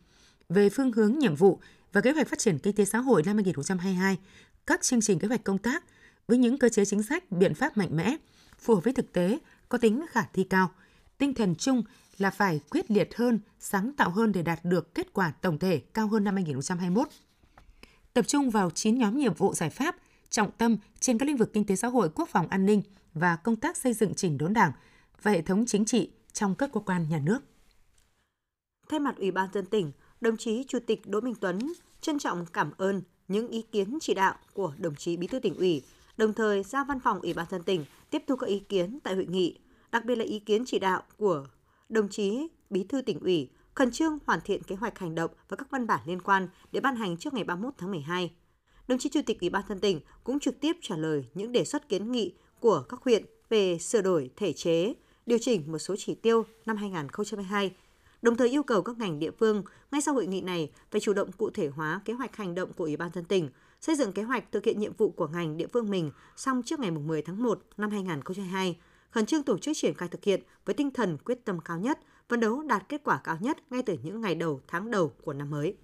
về 0.50 0.70
phương 0.70 0.92
hướng 0.92 1.20
nhiệm 1.20 1.36
vụ 1.36 1.60
và 1.94 2.02
kế 2.02 2.12
hoạch 2.12 2.28
phát 2.28 2.40
triển 2.40 2.60
kinh 2.60 2.76
tế 2.76 2.86
xã 2.86 2.98
hội 2.98 3.24
năm 3.26 3.36
2022, 3.36 4.18
các 4.68 4.82
chương 4.82 5.01
trình 5.01 5.20
kế 5.20 5.27
hoạch 5.27 5.44
công 5.44 5.58
tác 5.58 5.84
với 6.27 6.38
những 6.38 6.58
cơ 6.58 6.70
chế 6.70 6.86
chính 6.86 7.03
sách, 7.03 7.32
biện 7.32 7.53
pháp 7.53 7.77
mạnh 7.77 7.98
mẽ, 7.98 8.18
phù 8.60 8.75
hợp 8.75 8.84
với 8.84 8.94
thực 8.94 9.13
tế, 9.13 9.39
có 9.70 9.77
tính 9.77 10.06
khả 10.10 10.22
thi 10.34 10.44
cao. 10.44 10.72
Tinh 11.18 11.34
thần 11.34 11.56
chung 11.56 11.84
là 12.18 12.32
phải 12.32 12.62
quyết 12.70 12.91
liệt 12.91 13.15
hơn, 13.15 13.39
sáng 13.60 13.91
tạo 13.94 14.10
hơn 14.10 14.32
để 14.32 14.41
đạt 14.41 14.60
được 14.65 14.96
kết 14.96 15.13
quả 15.13 15.32
tổng 15.41 15.60
thể 15.60 15.82
cao 15.94 16.08
hơn 16.08 16.24
năm 16.24 16.36
2021. 16.36 17.08
Tập 18.13 18.27
trung 18.27 18.50
vào 18.50 18.70
9 18.70 18.98
nhóm 18.98 19.18
nhiệm 19.18 19.34
vụ 19.34 19.53
giải 19.53 19.70
pháp, 19.70 19.96
trọng 20.30 20.51
tâm 20.51 20.77
trên 21.00 21.18
các 21.18 21.25
lĩnh 21.25 21.38
vực 21.38 21.53
kinh 21.53 21.65
tế 21.65 21.75
xã 21.75 21.88
hội, 21.88 22.10
quốc 22.15 22.30
phòng 22.30 22.48
an 22.48 22.65
ninh 22.65 22.82
và 23.13 23.36
công 23.36 23.56
tác 23.56 23.77
xây 23.77 23.94
dựng 23.94 24.13
chỉnh 24.13 24.38
đốn 24.38 24.53
đảng 24.53 24.72
và 25.22 25.32
hệ 25.32 25.41
thống 25.41 25.65
chính 25.65 25.86
trị 25.86 26.12
trong 26.34 26.56
các 26.56 26.70
cơ 26.74 26.80
quan 26.80 27.10
nhà 27.10 27.20
nước. 27.20 27.39
Thay 28.89 29.00
mặt 29.00 29.15
Ủy 29.18 29.32
ban 29.32 29.50
dân 29.53 29.65
tỉnh, 29.65 29.91
đồng 30.22 30.38
chí 30.38 30.63
Chủ 30.68 30.80
tịch 30.88 31.01
Đỗ 31.08 31.22
Minh 31.22 31.36
Tuấn 31.36 31.74
trân 32.01 32.20
trọng 32.20 32.46
cảm 32.46 32.72
ơn 32.77 33.01
những 33.32 33.48
ý 33.48 33.62
kiến 33.72 33.98
chỉ 34.02 34.14
đạo 34.14 34.36
của 34.54 34.74
đồng 34.78 34.96
chí 34.96 35.18
Bí 35.18 35.28
thư 35.28 35.40
tỉnh 35.40 35.56
ủy, 35.56 35.82
đồng 36.18 36.34
thời 36.34 36.64
giao 36.64 36.86
văn 36.86 37.00
phòng 37.00 37.20
Ủy 37.22 37.34
ban 37.34 37.46
dân 37.52 37.64
tỉnh 37.64 37.86
tiếp 38.10 38.24
thu 38.28 38.36
các 38.36 38.48
ý 38.48 38.60
kiến 38.60 39.00
tại 39.04 39.16
hội 39.16 39.26
nghị, 39.26 39.58
đặc 39.92 40.06
biệt 40.06 40.16
là 40.16 40.26
ý 40.26 40.40
kiến 40.40 40.64
chỉ 40.68 40.80
đạo 40.80 41.04
của 41.18 41.46
đồng 41.90 42.10
chí 42.10 42.48
Bí 42.70 42.84
thư 42.84 43.02
tỉnh 43.02 43.20
ủy 43.20 43.50
khẩn 43.76 43.92
trương 43.92 44.18
hoàn 44.26 44.42
thiện 44.42 44.64
kế 44.64 44.76
hoạch 44.76 45.00
hành 45.00 45.16
động 45.16 45.32
và 45.50 45.58
các 45.58 45.72
văn 45.72 45.88
bản 45.88 46.00
liên 46.06 46.22
quan 46.22 46.48
để 46.72 46.80
ban 46.80 46.96
hành 46.96 47.18
trước 47.18 47.34
ngày 47.34 47.44
31 47.44 47.74
tháng 47.78 47.92
12. 47.92 48.32
Đồng 48.88 49.00
chí 49.00 49.10
Chủ 49.10 49.20
tịch 49.26 49.40
Ủy 49.42 49.50
ban 49.50 49.64
dân 49.70 49.80
tỉnh 49.80 50.00
cũng 50.24 50.40
trực 50.40 50.60
tiếp 50.60 50.78
trả 50.82 50.98
lời 50.98 51.26
những 51.34 51.52
đề 51.52 51.66
xuất 51.66 51.90
kiến 51.90 52.12
nghị 52.12 52.34
của 52.60 52.84
các 52.90 53.00
huyện 53.04 53.26
về 53.50 53.78
sửa 53.78 54.02
đổi 54.02 54.30
thể 54.36 54.54
chế, 54.54 54.94
điều 55.26 55.38
chỉnh 55.42 55.72
một 55.72 55.78
số 55.78 55.96
chỉ 55.98 56.16
tiêu 56.16 56.46
năm 56.66 56.78
2022 56.78 57.72
đồng 58.22 58.38
thời 58.38 58.50
yêu 58.50 58.63
cầu 58.63 58.82
các 58.82 58.98
ngành 58.98 59.20
địa 59.20 59.32
phương 59.32 59.63
ngay 59.92 60.01
sau 60.01 60.13
hội 60.13 60.28
nghị 60.28 60.42
này 60.42 60.72
phải 60.92 61.01
chủ 61.01 61.13
động 61.13 61.32
cụ 61.32 61.50
thể 61.50 61.68
hóa 61.68 62.01
kế 62.06 62.13
hoạch 62.13 62.36
hành 62.36 62.56
động 62.56 62.74
của 62.74 62.84
Ủy 62.84 62.98
ban 62.98 63.12
dân 63.13 63.25
tỉnh, 63.25 63.50
xây 63.82 63.96
dựng 63.96 64.12
kế 64.12 64.24
hoạch 64.24 64.51
thực 64.51 64.66
hiện 64.66 64.80
nhiệm 64.80 64.94
vụ 64.98 65.10
của 65.10 65.28
ngành 65.28 65.58
địa 65.58 65.68
phương 65.74 65.90
mình 65.90 66.12
xong 66.38 66.62
trước 66.66 66.80
ngày 66.80 66.92
10 66.92 67.22
tháng 67.22 67.44
1 67.44 67.62
năm 67.78 67.90
2022, 67.90 68.78
khẩn 69.12 69.25
trương 69.25 69.44
tổ 69.44 69.58
chức 69.58 69.78
triển 69.78 69.94
khai 69.94 70.10
thực 70.10 70.24
hiện 70.24 70.42
với 70.66 70.75
tinh 70.75 70.92
thần 70.92 71.18
quyết 71.25 71.46
tâm 71.46 71.60
cao 71.60 71.78
nhất, 71.78 72.00
phấn 72.30 72.40
đấu 72.40 72.62
đạt 72.62 72.90
kết 72.90 73.01
quả 73.04 73.22
cao 73.24 73.38
nhất 73.42 73.58
ngay 73.70 73.84
từ 73.86 73.98
những 74.04 74.22
ngày 74.22 74.36
đầu 74.36 74.62
tháng 74.68 74.92
đầu 74.92 75.12
của 75.22 75.34
năm 75.34 75.50
mới. 75.50 75.75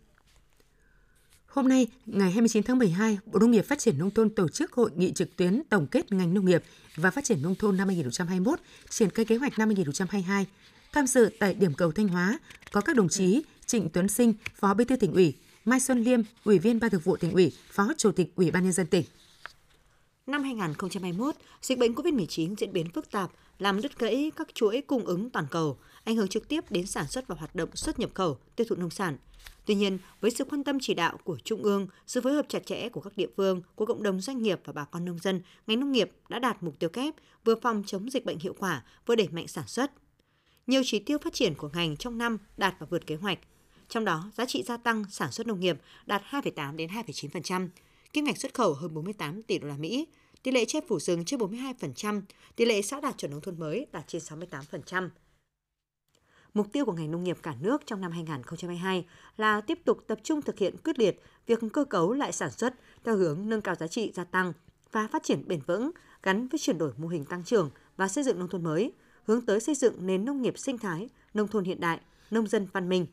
Hôm 1.47 1.67
nay, 1.67 1.87
ngày 2.05 2.31
29 2.31 2.63
tháng 2.63 2.77
12, 2.77 3.17
Bộ 3.25 3.39
Nông 3.39 3.51
nghiệp 3.51 3.61
Phát 3.61 3.79
triển 3.79 3.97
Nông 3.97 4.11
thôn 4.11 4.29
tổ 4.29 4.47
chức 4.47 4.71
hội 4.71 4.91
nghị 4.95 5.11
trực 5.11 5.35
tuyến 5.35 5.61
tổng 5.69 5.87
kết 5.87 6.11
ngành 6.11 6.33
nông 6.33 6.45
nghiệp 6.45 6.63
và 6.95 7.11
phát 7.11 7.23
triển 7.23 7.41
nông 7.41 7.55
thôn 7.55 7.77
năm 7.77 7.87
2021, 7.87 8.59
triển 8.89 9.09
khai 9.09 9.25
kế 9.25 9.37
hoạch 9.37 9.59
năm 9.59 9.67
2022 9.67 10.45
Tham 10.91 11.07
dự 11.07 11.29
tại 11.39 11.53
điểm 11.53 11.73
cầu 11.73 11.91
Thanh 11.91 12.07
Hóa 12.07 12.39
có 12.71 12.81
các 12.81 12.95
đồng 12.95 13.09
chí 13.09 13.41
Trịnh 13.65 13.89
Tuấn 13.89 14.07
Sinh, 14.07 14.33
Phó 14.55 14.73
Bí 14.73 14.85
thư 14.85 14.95
tỉnh 14.95 15.13
ủy, 15.13 15.33
Mai 15.65 15.79
Xuân 15.79 16.03
Liêm, 16.03 16.21
Ủy 16.43 16.59
viên 16.59 16.79
Ban 16.79 16.89
Thường 16.89 17.01
vụ 17.03 17.17
tỉnh 17.17 17.31
ủy, 17.31 17.51
Phó 17.71 17.93
Chủ 17.97 18.11
tịch 18.11 18.35
Ủy 18.35 18.51
ban 18.51 18.63
nhân 18.63 18.73
dân 18.73 18.87
tỉnh. 18.87 19.03
Năm 20.27 20.43
2021, 20.43 21.35
dịch 21.61 21.77
bệnh 21.77 21.93
COVID-19 21.93 22.55
diễn 22.55 22.73
biến 22.73 22.89
phức 22.89 23.11
tạp, 23.11 23.31
làm 23.59 23.81
đứt 23.81 23.99
gãy 23.99 24.31
các 24.35 24.47
chuỗi 24.53 24.81
cung 24.87 25.05
ứng 25.05 25.29
toàn 25.29 25.45
cầu, 25.51 25.77
ảnh 26.03 26.15
hưởng 26.15 26.27
trực 26.27 26.47
tiếp 26.47 26.71
đến 26.71 26.85
sản 26.85 27.07
xuất 27.07 27.27
và 27.27 27.35
hoạt 27.35 27.55
động 27.55 27.69
xuất 27.75 27.99
nhập 27.99 28.09
khẩu, 28.13 28.37
tiêu 28.55 28.67
thụ 28.69 28.75
nông 28.75 28.89
sản. 28.89 29.17
Tuy 29.65 29.75
nhiên, 29.75 29.97
với 30.21 30.31
sự 30.31 30.45
quan 30.45 30.63
tâm 30.63 30.77
chỉ 30.81 30.93
đạo 30.93 31.19
của 31.23 31.37
Trung 31.43 31.63
ương, 31.63 31.87
sự 32.07 32.21
phối 32.21 32.33
hợp 32.33 32.45
chặt 32.49 32.65
chẽ 32.65 32.89
của 32.89 33.01
các 33.01 33.17
địa 33.17 33.27
phương, 33.37 33.61
của 33.75 33.85
cộng 33.85 34.03
đồng 34.03 34.21
doanh 34.21 34.43
nghiệp 34.43 34.59
và 34.65 34.73
bà 34.73 34.85
con 34.85 35.05
nông 35.05 35.19
dân, 35.19 35.41
ngành 35.67 35.79
nông 35.79 35.91
nghiệp 35.91 36.11
đã 36.29 36.39
đạt 36.39 36.63
mục 36.63 36.79
tiêu 36.79 36.89
kép 36.89 37.13
vừa 37.45 37.55
phòng 37.55 37.83
chống 37.85 38.11
dịch 38.11 38.25
bệnh 38.25 38.39
hiệu 38.39 38.55
quả, 38.59 38.83
vừa 39.05 39.15
đẩy 39.15 39.27
mạnh 39.31 39.47
sản 39.47 39.67
xuất, 39.67 39.91
nhiều 40.67 40.81
chỉ 40.85 40.99
tiêu 40.99 41.17
phát 41.17 41.33
triển 41.33 41.55
của 41.55 41.69
ngành 41.73 41.97
trong 41.97 42.17
năm 42.17 42.37
đạt 42.57 42.75
và 42.79 42.87
vượt 42.89 43.07
kế 43.07 43.15
hoạch. 43.15 43.39
Trong 43.89 44.05
đó, 44.05 44.31
giá 44.35 44.45
trị 44.45 44.63
gia 44.63 44.77
tăng 44.77 45.03
sản 45.09 45.31
xuất 45.31 45.47
nông 45.47 45.59
nghiệp 45.59 45.77
đạt 46.05 46.21
2,8 46.29 46.75
đến 46.75 46.89
2,9%, 46.89 47.69
kim 48.13 48.25
ngạch 48.25 48.37
xuất 48.37 48.53
khẩu 48.53 48.73
hơn 48.73 48.93
48 48.93 49.43
tỷ 49.43 49.59
đô 49.59 49.67
la 49.67 49.77
Mỹ, 49.77 50.07
tỷ 50.43 50.51
lệ 50.51 50.65
che 50.65 50.79
phủ 50.87 50.99
rừng 50.99 51.25
trên 51.25 51.39
42%, 51.39 52.21
tỷ 52.55 52.65
lệ 52.65 52.81
xã 52.81 52.99
đạt 52.99 53.17
chuẩn 53.17 53.31
nông 53.31 53.41
thôn 53.41 53.59
mới 53.59 53.87
đạt 53.91 54.07
trên 54.07 54.21
68%. 54.21 55.09
Mục 56.53 56.67
tiêu 56.71 56.85
của 56.85 56.93
ngành 56.93 57.11
nông 57.11 57.23
nghiệp 57.23 57.37
cả 57.43 57.55
nước 57.61 57.81
trong 57.85 58.01
năm 58.01 58.11
2022 58.11 59.05
là 59.37 59.61
tiếp 59.61 59.79
tục 59.85 60.03
tập 60.07 60.19
trung 60.23 60.41
thực 60.41 60.59
hiện 60.59 60.75
quyết 60.83 60.99
liệt 60.99 61.21
việc 61.47 61.59
cơ 61.73 61.85
cấu 61.85 62.13
lại 62.13 62.31
sản 62.31 62.51
xuất 62.51 62.73
theo 63.03 63.15
hướng 63.15 63.49
nâng 63.49 63.61
cao 63.61 63.75
giá 63.75 63.87
trị 63.87 64.11
gia 64.15 64.23
tăng 64.23 64.53
và 64.91 65.07
phát 65.07 65.23
triển 65.23 65.47
bền 65.47 65.61
vững 65.67 65.91
gắn 66.23 66.47
với 66.47 66.59
chuyển 66.59 66.77
đổi 66.77 66.91
mô 66.97 67.07
hình 67.07 67.25
tăng 67.25 67.43
trưởng 67.43 67.69
và 67.97 68.07
xây 68.07 68.23
dựng 68.23 68.39
nông 68.39 68.49
thôn 68.49 68.63
mới– 68.63 68.91
hướng 69.27 69.41
tới 69.41 69.59
xây 69.59 69.75
dựng 69.75 70.07
nền 70.07 70.25
nông 70.25 70.41
nghiệp 70.41 70.57
sinh 70.57 70.77
thái, 70.77 71.09
nông 71.33 71.47
thôn 71.47 71.63
hiện 71.63 71.79
đại, 71.79 71.99
nông 72.31 72.47
dân 72.47 72.67
văn 72.73 72.89
minh. 72.89 73.05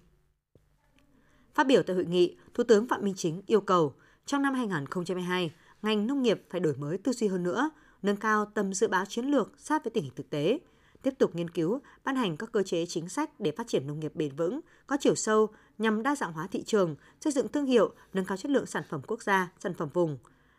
Phát 1.55 1.67
biểu 1.67 1.83
tại 1.83 1.97
hội 1.97 2.05
nghị, 2.05 2.37
Thủ 2.55 2.65
tướng 2.65 2.89
Phạm 2.89 3.05
Minh 3.05 3.15
Chính 3.17 3.43
yêu 3.47 3.61
cầu 3.61 3.95
trong 4.27 4.43
năm 4.43 4.55
2022, 4.55 5.51
ngành 5.83 6.07
nông 6.07 6.23
nghiệp 6.23 6.43
phải 6.51 6.61
đổi 6.61 6.75
mới 6.77 6.99
tư 6.99 7.13
duy 7.13 7.29
hơn 7.29 7.43
nữa, 7.43 7.71
nâng 8.03 8.17
cao 8.17 8.45
tầm 8.45 8.75
dự 8.75 8.89
báo 8.89 9.05
chiến 9.05 9.25
lược 9.25 9.53
sát 9.59 9.85
với 9.85 9.91
tình 9.91 10.05
hình 10.05 10.13
thực 10.17 10.31
tế, 10.31 10.59
tiếp 11.03 11.15
tục 11.19 11.35
nghiên 11.35 11.51
cứu, 11.51 11.81
ban 12.05 12.17
hành 12.17 12.37
các 12.37 12.53
cơ 12.53 12.63
chế 12.63 12.87
chính 12.87 13.09
sách 13.09 13.41
để 13.41 13.53
phát 13.57 13.69
triển 13.69 13.87
nông 13.87 14.01
nghiệp 14.01 14.13
bền 14.15 14.37
vững, 14.37 14.61
có 14.87 14.97
chiều 15.01 15.15
sâu 15.15 15.49
nhằm 15.79 16.03
đa 16.03 16.17
dạng 16.17 16.33
hóa 16.33 16.47
thị 16.47 16.63
trường, 16.63 16.97
xây 17.21 17.33
dựng 17.33 17.49
thương 17.49 17.67
hiệu, 17.67 17.95
nâng 18.13 18.25
cao 18.25 18.37
chất 18.37 18.51
lượng 18.51 18.67
sản 18.67 18.83
phẩm 18.89 19.01
quốc 19.07 19.23
gia, 19.23 19.53
sản 19.59 19.75
phẩm 19.75 19.89
vùng, 19.93 20.19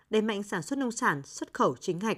đẩy 0.09 0.21
mạnh 0.21 0.43
sản 0.43 0.61
xuất 0.61 0.79
nông 0.79 0.91
sản, 0.91 1.21
xuất 1.23 1.53
khẩu 1.53 1.75
chính 1.75 1.99
ngạch, 1.99 2.17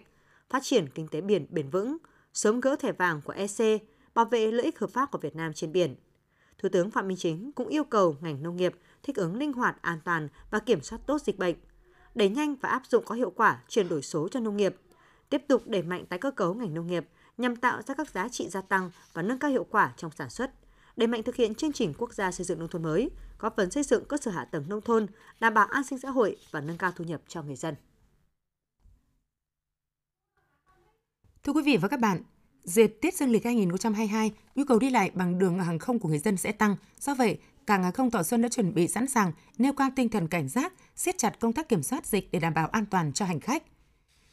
phát 0.50 0.64
triển 0.64 0.90
kinh 0.90 1.08
tế 1.08 1.22
biển 1.22 1.48
bền 1.50 1.70
vững, 1.70 1.98
sớm 2.38 2.60
gỡ 2.60 2.76
thẻ 2.80 2.92
vàng 2.92 3.22
của 3.22 3.34
EC, 3.34 3.82
bảo 4.14 4.26
vệ 4.26 4.52
lợi 4.52 4.66
ích 4.66 4.80
hợp 4.80 4.90
pháp 4.90 5.12
của 5.12 5.18
Việt 5.18 5.36
Nam 5.36 5.54
trên 5.54 5.72
biển. 5.72 5.96
Thủ 6.58 6.70
tướng 6.70 6.92
Phạm 6.92 7.08
Minh 7.08 7.18
Chính 7.18 7.52
cũng 7.52 7.68
yêu 7.68 7.84
cầu 7.84 8.18
ngành 8.22 8.44
nông 8.44 8.56
nghiệp 8.56 8.76
thích 9.04 9.16
ứng 9.16 9.38
linh 9.38 9.54
hoạt, 9.54 9.82
an 9.82 10.00
toàn 10.06 10.28
và 10.52 10.60
kiểm 10.60 10.82
soát 10.82 11.00
tốt 11.06 11.22
dịch 11.22 11.38
bệnh, 11.38 11.56
đẩy 12.16 12.30
nhanh 12.30 12.56
và 12.56 12.70
áp 12.70 12.82
dụng 12.90 13.06
có 13.06 13.16
hiệu 13.16 13.30
quả 13.36 13.64
chuyển 13.68 13.90
đổi 13.90 14.02
số 14.02 14.28
cho 14.28 14.40
nông 14.40 14.58
nghiệp, 14.58 14.76
tiếp 15.30 15.42
tục 15.48 15.62
đẩy 15.66 15.84
mạnh 15.84 16.06
tái 16.06 16.20
cơ 16.20 16.32
cấu 16.32 16.54
ngành 16.54 16.74
nông 16.74 16.88
nghiệp 16.88 17.08
nhằm 17.38 17.56
tạo 17.56 17.82
ra 17.82 17.94
các 17.94 18.10
giá 18.10 18.30
trị 18.30 18.50
gia 18.50 18.62
tăng 18.62 18.92
và 19.14 19.22
nâng 19.22 19.40
cao 19.40 19.52
hiệu 19.52 19.66
quả 19.70 19.94
trong 19.98 20.12
sản 20.12 20.30
xuất, 20.30 20.52
đẩy 20.96 21.08
mạnh 21.08 21.24
thực 21.24 21.36
hiện 21.36 21.56
chương 21.56 21.74
trình 21.74 21.94
quốc 21.98 22.14
gia 22.14 22.32
xây 22.32 22.46
dựng 22.46 22.60
nông 22.60 22.70
thôn 22.70 22.84
mới, 22.84 23.10
góp 23.40 23.56
phần 23.56 23.72
xây 23.72 23.84
dựng 23.84 24.06
cơ 24.06 24.18
sở 24.18 24.32
hạ 24.32 24.46
tầng 24.46 24.70
nông 24.70 24.82
thôn, 24.82 25.08
đảm 25.40 25.54
bảo 25.54 25.66
an 25.66 25.84
sinh 25.84 26.00
xã 26.00 26.10
hội 26.10 26.38
và 26.52 26.62
nâng 26.62 26.78
cao 26.78 26.92
thu 26.96 27.04
nhập 27.04 27.22
cho 27.28 27.42
người 27.42 27.56
dân. 27.56 27.76
Thưa 31.48 31.54
quý 31.54 31.62
vị 31.62 31.78
và 31.78 31.88
các 31.88 32.00
bạn, 32.00 32.22
dịp 32.64 32.98
Tết 33.02 33.16
Dương 33.16 33.30
lịch 33.30 33.44
2022, 33.44 34.32
nhu 34.56 34.64
cầu 34.66 34.80
đi 34.80 34.90
lại 34.90 35.12
bằng 35.14 35.40
đường 35.40 35.60
hàng 35.60 35.80
không 35.80 36.00
của 36.00 36.10
người 36.10 36.20
dân 36.20 36.38
sẽ 36.38 36.52
tăng. 36.52 36.76
Do 37.00 37.16
vậy, 37.16 37.38
cảng 37.68 37.84
hàng 37.84 37.92
không 37.92 38.12
Thọ 38.12 38.24
Xuân 38.24 38.42
đã 38.42 38.50
chuẩn 38.50 38.74
bị 38.74 38.88
sẵn 38.88 39.08
sàng 39.08 39.32
nêu 39.58 39.74
cao 39.74 39.90
tinh 39.96 40.10
thần 40.10 40.28
cảnh 40.28 40.50
giác, 40.50 40.74
siết 40.96 41.18
chặt 41.18 41.40
công 41.40 41.54
tác 41.54 41.70
kiểm 41.70 41.84
soát 41.84 42.06
dịch 42.06 42.32
để 42.32 42.40
đảm 42.40 42.54
bảo 42.54 42.68
an 42.68 42.86
toàn 42.86 43.14
cho 43.14 43.26
hành 43.26 43.40
khách. 43.40 43.64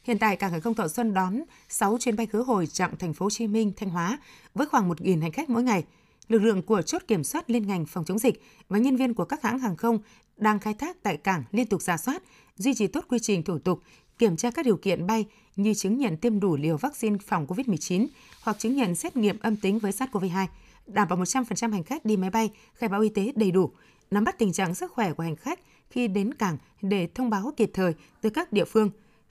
Hiện 0.03 0.19
tại 0.19 0.35
cảng 0.35 0.51
hàng 0.51 0.61
không 0.61 0.73
Thọ 0.73 0.87
Xuân 0.87 1.13
đón 1.13 1.43
6 1.69 1.97
chuyến 1.99 2.15
bay 2.15 2.25
khứ 2.25 2.41
hồi 2.41 2.67
chặng 2.67 2.97
thành 2.99 3.13
phố 3.13 3.25
Hồ 3.25 3.29
Chí 3.29 3.47
Minh, 3.47 3.71
Thanh 3.77 3.89
Hóa 3.89 4.19
với 4.53 4.67
khoảng 4.67 4.89
1.000 4.89 5.21
hành 5.21 5.31
khách 5.31 5.49
mỗi 5.49 5.63
ngày. 5.63 5.83
Lực 6.27 6.39
lượng 6.39 6.61
của 6.61 6.81
chốt 6.81 7.01
kiểm 7.07 7.23
soát 7.23 7.49
liên 7.49 7.67
ngành 7.67 7.85
phòng 7.85 8.05
chống 8.05 8.19
dịch 8.19 8.41
và 8.69 8.77
nhân 8.77 8.95
viên 8.95 9.13
của 9.13 9.25
các 9.25 9.41
hãng 9.41 9.59
hàng 9.59 9.75
không 9.75 9.99
đang 10.37 10.59
khai 10.59 10.73
thác 10.73 11.03
tại 11.03 11.17
cảng 11.17 11.43
liên 11.51 11.67
tục 11.67 11.81
giả 11.81 11.97
soát, 11.97 12.23
duy 12.55 12.73
trì 12.73 12.87
tốt 12.87 13.05
quy 13.09 13.19
trình 13.21 13.43
thủ 13.43 13.59
tục, 13.59 13.79
kiểm 14.17 14.37
tra 14.37 14.51
các 14.51 14.65
điều 14.65 14.77
kiện 14.77 15.07
bay 15.07 15.25
như 15.55 15.73
chứng 15.73 15.97
nhận 15.97 16.17
tiêm 16.17 16.39
đủ 16.39 16.55
liều 16.55 16.77
vaccine 16.77 17.17
phòng 17.25 17.47
COVID-19 17.47 18.07
hoặc 18.41 18.59
chứng 18.59 18.75
nhận 18.75 18.95
xét 18.95 19.17
nghiệm 19.17 19.39
âm 19.39 19.55
tính 19.55 19.79
với 19.79 19.91
SARS-CoV-2, 19.91 20.47
đảm 20.87 21.07
bảo 21.07 21.19
100% 21.19 21.71
hành 21.71 21.83
khách 21.83 22.05
đi 22.05 22.17
máy 22.17 22.29
bay 22.29 22.49
khai 22.73 22.89
báo 22.89 23.01
y 23.01 23.09
tế 23.09 23.31
đầy 23.35 23.51
đủ, 23.51 23.71
nắm 24.11 24.23
bắt 24.23 24.37
tình 24.37 24.53
trạng 24.53 24.75
sức 24.75 24.91
khỏe 24.91 25.13
của 25.13 25.23
hành 25.23 25.35
khách 25.35 25.59
khi 25.89 26.07
đến 26.07 26.33
cảng 26.33 26.57
để 26.81 27.07
thông 27.15 27.29
báo 27.29 27.53
kịp 27.57 27.71
thời 27.73 27.93
từ 28.21 28.29
các 28.29 28.53
địa 28.53 28.65
phương. 28.65 28.89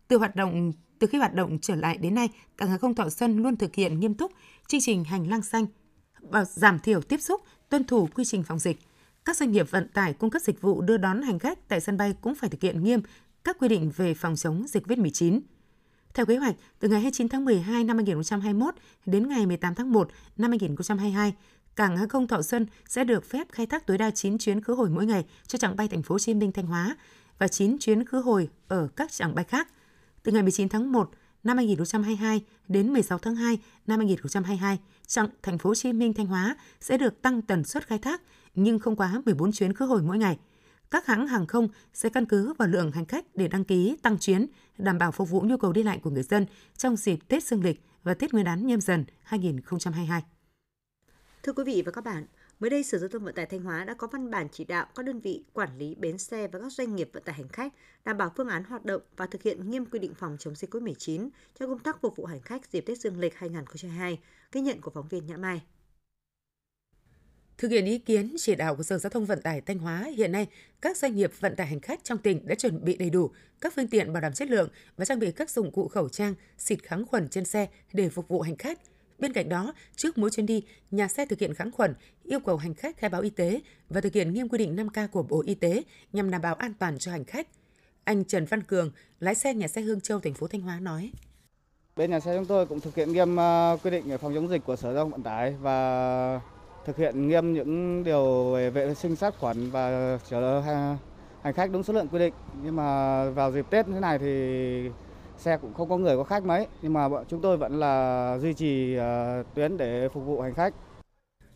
Từ 0.09 0.19
hoạt 0.19 0.37
động 0.37 0.73
từ 0.99 1.07
khi 1.07 1.19
hoạt 1.19 1.35
động 1.35 1.59
trở 1.63 1.75
lại 1.75 1.97
đến 1.97 2.15
nay, 2.15 2.29
cảng 2.57 2.69
hàng 2.69 2.79
không 2.79 2.95
Thọ 2.95 3.11
Xuân 3.11 3.43
luôn 3.43 3.57
thực 3.57 3.75
hiện 3.75 4.01
nghiêm 4.01 4.15
túc 4.15 4.33
chương 4.69 4.81
trình 4.81 5.05
hành 5.05 5.31
lang 5.31 5.43
xanh, 5.43 5.67
và 6.21 6.45
giảm 6.45 6.79
thiểu 6.79 7.01
tiếp 7.01 7.21
xúc, 7.21 7.41
tuân 7.69 7.85
thủ 7.85 8.09
quy 8.15 8.25
trình 8.25 8.43
phòng 8.43 8.59
dịch. 8.59 8.79
Các 9.25 9.37
doanh 9.37 9.53
nghiệp 9.53 9.71
vận 9.71 9.89
tải 9.89 10.13
cung 10.13 10.31
cấp 10.31 10.43
dịch 10.43 10.61
vụ 10.61 10.81
đưa 10.81 10.97
đón 10.97 11.23
hành 11.23 11.39
khách 11.39 11.69
tại 11.69 11.81
sân 11.81 11.97
bay 11.97 12.15
cũng 12.21 12.35
phải 12.35 12.51
thực 12.51 12.61
hiện 12.61 12.85
nghiêm 12.85 13.01
các 13.45 13.57
quy 13.59 13.69
định 13.69 13.91
về 13.97 14.15
phòng 14.15 14.37
chống 14.37 14.65
dịch 14.69 14.87
COVID-19. 14.87 15.41
Theo 16.15 16.27
kế 16.27 16.37
hoạch, 16.37 16.55
từ 16.79 16.89
ngày 16.89 17.01
29 17.01 17.29
tháng 17.29 17.45
12 17.45 17.85
năm 17.85 17.97
2021 17.97 18.75
đến 19.07 19.29
ngày 19.29 19.47
18 19.47 19.75
tháng 19.75 19.93
1 19.93 20.09
năm 20.37 20.51
2022, 20.51 21.35
cảng 21.77 21.97
hàng 21.97 22.09
không 22.09 22.29
Thọ 22.29 22.43
Xuân 22.43 22.67
sẽ 22.89 23.05
được 23.05 23.25
phép 23.25 23.47
khai 23.53 23.67
thác 23.67 23.87
tối 23.87 23.99
đa 23.99 24.11
9 24.11 24.39
chuyến 24.39 24.61
khứ 24.61 24.75
hồi 24.75 24.91
mỗi 24.91 25.07
ngày 25.07 25.25
cho 25.47 25.59
chặng 25.59 25.77
bay 25.77 25.89
thành 25.89 26.03
phố 26.03 26.15
Hồ 26.15 26.19
Chí 26.19 26.35
Minh 26.35 26.53
Thanh 26.53 26.67
Hóa 26.67 26.97
và 27.39 27.49
9 27.49 27.79
chuyến 27.79 28.05
khứ 28.05 28.21
hồi 28.21 28.49
ở 28.69 28.89
các 28.97 29.13
chặng 29.13 29.35
bay 29.35 29.45
khác. 29.45 29.69
Từ 30.23 30.33
ngày 30.33 30.43
19 30.43 30.69
tháng 30.69 30.93
1 30.93 31.11
năm 31.45 31.57
2022 31.57 32.45
đến 32.69 32.93
16 32.93 33.19
tháng 33.19 33.35
2 33.37 33.59
năm 33.87 33.99
2022, 33.99 34.79
chặng 35.07 35.29
thành 35.43 35.59
phố 35.59 35.71
Hồ 35.71 35.75
Chí 35.75 35.93
Minh 35.93 36.15
Thanh 36.15 36.27
Hóa 36.27 36.57
sẽ 36.81 36.99
được 36.99 37.23
tăng 37.23 37.43
tần 37.43 37.65
suất 37.65 37.87
khai 37.87 37.99
thác 37.99 38.23
nhưng 38.55 38.79
không 38.79 38.97
quá 38.97 39.23
14 39.25 39.53
chuyến 39.53 39.73
khứ 39.73 39.87
hồi 39.87 40.03
mỗi 40.03 40.19
ngày. 40.19 40.39
Các 40.95 41.07
hãng 41.07 41.27
hàng 41.27 41.47
không 41.47 41.69
sẽ 41.93 42.09
căn 42.09 42.27
cứ 42.27 42.53
vào 42.59 42.69
lượng 42.69 42.93
hành 42.93 43.05
khách 43.05 43.25
để 43.35 43.49
đăng 43.49 43.65
ký 43.65 43.97
tăng 44.03 44.19
chuyến, 44.19 44.47
đảm 44.79 44.99
bảo 44.99 45.13
phục 45.13 45.31
vụ 45.31 45.41
nhu 45.41 45.57
cầu 45.57 45.73
đi 45.73 45.83
lại 45.83 45.99
của 46.03 46.11
người 46.11 46.23
dân 46.23 46.47
trong 46.77 46.97
dịp 46.97 47.19
Tết 47.29 47.45
Dương 47.45 47.65
lịch 47.65 47.81
và 48.03 48.15
Tết 48.15 48.33
Nguyên 48.33 48.45
đán 48.45 48.67
nhâm 48.67 48.81
dần 48.81 49.05
2022. 49.23 50.23
Thưa 51.43 51.53
quý 51.53 51.65
vị 51.65 51.83
và 51.87 51.93
các 51.93 52.05
bạn, 52.05 52.27
mới 52.61 52.71
đây 52.71 52.83
Sở 52.83 52.99
Giao 52.99 53.09
thông 53.09 53.25
Vận 53.25 53.35
tải 53.35 53.47
Thanh 53.47 53.63
Hóa 53.63 53.85
đã 53.85 53.95
có 53.95 54.07
văn 54.07 54.31
bản 54.31 54.49
chỉ 54.53 54.65
đạo 54.65 54.87
các 54.95 55.07
đơn 55.07 55.21
vị 55.21 55.45
quản 55.53 55.79
lý 55.79 55.95
bến 55.95 56.19
xe 56.19 56.49
và 56.49 56.59
các 56.61 56.73
doanh 56.73 56.97
nghiệp 56.97 57.11
vận 57.13 57.23
tải 57.23 57.35
hành 57.35 57.49
khách 57.49 57.73
đảm 58.05 58.19
bảo 58.19 58.33
phương 58.37 58.49
án 58.49 58.65
hoạt 58.65 58.85
động 58.85 59.03
và 59.17 59.27
thực 59.27 59.43
hiện 59.43 59.71
nghiêm 59.71 59.87
quy 59.87 59.99
định 59.99 60.15
phòng 60.15 60.37
chống 60.39 60.55
dịch 60.55 60.75
COVID-19 60.75 61.29
cho 61.61 61.67
công 61.67 61.79
tác 61.79 62.01
phục 62.01 62.17
vụ 62.17 62.25
hành 62.25 62.41
khách 62.41 62.71
dịp 62.73 62.81
Tết 62.81 62.99
Dương 62.99 63.19
lịch 63.19 63.35
2022, 63.35 64.21
ghi 64.53 64.61
nhận 64.61 64.81
của 64.81 64.91
phóng 64.91 65.09
viên 65.09 65.27
Nhã 65.27 65.37
Mai. 65.37 65.63
Thực 67.59 67.71
hiện 67.71 67.85
ý 67.85 67.99
kiến 67.99 68.35
chỉ 68.39 68.55
đạo 68.55 68.77
của 68.77 68.83
Sở 68.83 68.99
Giao 68.99 69.11
thông 69.11 69.25
Vận 69.25 69.43
tải 69.43 69.61
Thanh 69.61 69.79
Hóa, 69.79 70.05
hiện 70.17 70.33
nay 70.33 70.47
các 70.81 70.97
doanh 70.97 71.17
nghiệp 71.17 71.31
vận 71.41 71.57
tải 71.57 71.67
hành 71.67 71.81
khách 71.81 72.05
trong 72.05 72.19
tỉnh 72.19 72.47
đã 72.47 72.55
chuẩn 72.55 72.85
bị 72.85 72.97
đầy 72.97 73.11
đủ 73.11 73.31
các 73.61 73.73
phương 73.77 73.89
tiện 73.89 74.13
bảo 74.13 74.21
đảm 74.21 74.33
chất 74.33 74.49
lượng 74.49 74.69
và 74.97 75.05
trang 75.05 75.19
bị 75.19 75.33
các 75.33 75.51
dụng 75.51 75.71
cụ 75.71 75.89
khẩu 75.89 76.09
trang, 76.09 76.35
xịt 76.59 76.83
kháng 76.83 77.07
khuẩn 77.07 77.29
trên 77.29 77.45
xe 77.45 77.69
để 77.93 78.09
phục 78.09 78.29
vụ 78.29 78.41
hành 78.41 78.57
khách. 78.57 78.79
Bên 79.19 79.33
cạnh 79.33 79.49
đó, 79.49 79.75
trước 79.97 80.19
mỗi 80.19 80.31
chuyến 80.31 80.47
đi, 80.47 80.63
nhà 80.91 81.09
xe 81.09 81.27
thực 81.27 81.39
hiện 81.39 81.55
kháng 81.55 81.71
khuẩn, 81.71 81.95
yêu 82.23 82.41
cầu 82.41 82.57
hành 82.57 82.75
khách 82.75 82.99
khai 82.99 83.11
báo 83.11 83.23
y 83.23 83.31
tế 83.31 83.61
và 83.89 84.01
thực 84.01 84.13
hiện 84.13 84.35
nghiêm 84.35 84.49
quy 84.49 84.59
định 84.59 84.77
5K 84.77 85.09
của 85.09 85.23
Bộ 85.23 85.43
Y 85.47 85.55
tế 85.55 85.83
nhằm 86.13 86.31
đảm 86.31 86.43
bảo 86.43 86.55
an 86.55 86.73
toàn 86.79 86.99
cho 86.99 87.13
hành 87.13 87.25
khách. 87.25 87.49
Anh 88.05 88.25
Trần 88.25 88.45
Văn 88.45 88.63
Cường, 88.63 88.91
lái 89.21 89.35
xe 89.35 89.55
nhà 89.55 89.69
xe 89.69 89.81
Hương 89.81 90.01
Châu, 90.01 90.21
thành 90.21 90.35
phố 90.35 90.47
Thanh 90.47 90.61
Hóa 90.61 90.81
nói. 90.81 91.13
Bên 91.97 92.11
nhà 92.11 92.21
xe 92.21 92.37
chúng 92.37 92.47
tôi 92.47 92.67
cũng 92.67 92.81
thực 92.81 92.95
hiện 92.95 93.13
nghiêm 93.13 93.37
ờ, 93.37 93.79
quy 93.83 93.91
định 93.91 94.19
phòng 94.21 94.35
chống 94.35 94.49
dịch 94.49 94.65
của 94.65 94.77
Sở 94.77 94.95
Giao 94.95 95.05
thông 95.05 95.11
Vận 95.11 95.23
tải 95.23 95.55
và 95.61 96.41
thực 96.85 96.97
hiện 96.97 97.29
nghiêm 97.29 97.53
những 97.53 98.05
điều 98.05 98.53
về 98.53 98.71
vệ 98.71 98.95
sinh 98.95 99.17
sát 99.17 99.35
khuẩn 99.39 99.71
và 99.71 100.19
chở 100.31 100.61
hành 101.43 101.55
khách 101.55 101.71
đúng 101.71 101.83
số 101.83 101.93
lượng 101.93 102.09
quy 102.09 102.19
định. 102.19 102.35
Nhưng 102.63 102.77
mà 102.77 103.31
vào 103.31 103.53
dịp 103.53 103.67
Tết 103.71 103.89
như 103.89 103.95
thế 103.95 104.01
này 104.01 104.19
thì 104.19 104.91
xe 105.39 105.57
cũng 105.57 105.75
không 105.75 105.89
có 105.89 105.97
người 105.97 106.17
có 106.17 106.25
khách 106.25 106.45
mấy, 106.45 106.67
nhưng 106.83 106.93
mà 106.93 107.09
bọn 107.09 107.25
chúng 107.29 107.41
tôi 107.41 107.57
vẫn 107.57 107.81
là 107.81 108.39
duy 108.43 108.55
trì 108.55 108.95
ờ, 108.95 109.43
tuyến 109.55 109.77
để 109.77 110.09
phục 110.09 110.25
vụ 110.25 110.41
hành 110.41 110.55
khách. 110.55 110.75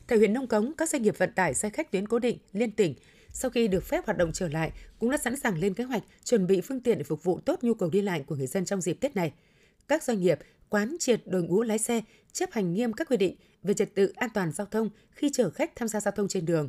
Tại 0.06 0.18
huyện 0.18 0.32
Nông 0.32 0.47
Cống, 0.47 0.73
các 0.76 0.88
doanh 0.88 1.02
nghiệp 1.02 1.18
vận 1.18 1.32
tải 1.32 1.54
xe 1.54 1.70
khách 1.70 1.92
tuyến 1.92 2.08
cố 2.08 2.18
định 2.18 2.38
liên 2.52 2.70
tỉnh 2.70 2.94
sau 3.32 3.50
khi 3.50 3.68
được 3.68 3.85
phép 3.85 4.06
hoạt 4.06 4.18
động 4.18 4.32
trở 4.32 4.49
lại 4.49 4.73
cũng 4.99 5.11
đã 5.11 5.16
sẵn 5.16 5.37
sàng 5.37 5.58
lên 5.58 5.75
kế 5.75 5.85
hoạch 5.85 6.02
chuẩn 6.25 6.47
bị 6.47 6.61
phương 6.61 6.80
tiện 6.80 6.99
để 6.99 7.04
phục 7.04 7.25
vụ 7.25 7.40
tốt 7.40 7.58
nhu 7.62 7.75
cầu 7.75 7.90
đi 7.90 8.02
lại 8.02 8.25
của 8.26 8.37
người 8.37 8.47
dân 8.47 8.64
trong 8.64 8.80
dịp 8.80 8.94
Tết 9.00 9.16
này. 9.16 9.32
Các 9.88 10.02
doanh 10.02 10.20
nghiệp 10.20 10.38
quán 10.70 10.96
triệt 11.00 11.22
đội 11.26 11.42
ngũ 11.42 11.62
lái 11.62 11.78
xe 11.78 12.02
chấp 12.32 12.52
hành 12.52 12.72
nghiêm 12.72 12.92
các 12.92 13.08
quy 13.08 13.16
định 13.16 13.37
về 13.62 13.75
trật 13.75 13.94
tự 13.94 14.12
an 14.16 14.30
toàn 14.34 14.52
giao 14.52 14.66
thông 14.66 14.90
khi 15.10 15.30
chở 15.32 15.50
khách 15.50 15.76
tham 15.76 15.88
gia 15.88 16.00
giao 16.00 16.12
thông 16.12 16.28
trên 16.28 16.46
đường. 16.46 16.68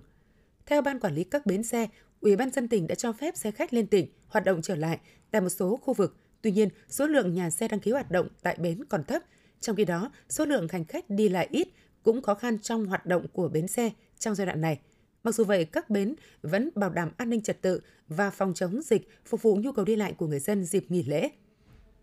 Theo 0.65 0.82
ban 0.82 1.00
quản 1.00 1.15
lý 1.15 1.24
các 1.24 1.46
bến 1.46 1.63
xe, 1.63 1.88
Ủy 2.22 2.36
ban 2.36 2.50
dân 2.51 2.68
tỉnh 2.68 2.88
đã 2.88 2.96
cho 2.96 3.13
phép 3.13 3.38
xe 3.38 3.51
khách 3.51 3.74
lên 3.74 3.88
tỉnh 3.88 4.08
hoạt 4.27 4.46
động 4.46 4.62
trở 4.62 4.75
lại 4.75 5.00
tại 5.32 5.41
một 5.41 5.50
số 5.50 5.79
khu 5.84 5.94
vực. 5.94 6.18
Tuy 6.41 6.51
nhiên, 6.51 6.70
số 6.88 7.08
lượng 7.08 7.34
nhà 7.34 7.50
xe 7.50 7.68
đăng 7.68 7.79
ký 7.79 7.91
hoạt 7.91 8.12
động 8.12 8.27
tại 8.44 8.58
bến 8.60 8.86
còn 8.86 9.03
thấp. 9.03 9.22
Trong 9.60 9.75
khi 9.75 9.86
đó, 9.86 10.12
số 10.29 10.46
lượng 10.46 10.68
hành 10.70 10.86
khách 10.86 11.10
đi 11.10 11.29
lại 11.29 11.48
ít 11.51 11.68
cũng 12.03 12.22
khó 12.22 12.36
khăn 12.36 12.60
trong 12.60 12.86
hoạt 12.86 13.06
động 13.06 13.25
của 13.34 13.50
bến 13.50 13.68
xe 13.68 13.91
trong 14.20 14.36
giai 14.36 14.46
đoạn 14.46 14.62
này. 14.62 14.79
Mặc 15.24 15.36
dù 15.36 15.44
vậy, 15.44 15.65
các 15.65 15.89
bến 15.89 16.15
vẫn 16.41 16.70
bảo 16.75 16.89
đảm 16.89 17.12
an 17.18 17.29
ninh 17.29 17.41
trật 17.41 17.62
tự 17.62 17.82
và 18.08 18.29
phòng 18.29 18.53
chống 18.53 18.82
dịch 18.82 19.10
phục 19.25 19.41
vụ 19.41 19.56
nhu 19.56 19.72
cầu 19.72 19.86
đi 19.86 19.96
lại 19.96 20.13
của 20.13 20.27
người 20.27 20.39
dân 20.39 20.65
dịp 20.65 20.86
nghỉ 20.89 21.03
lễ. 21.03 21.29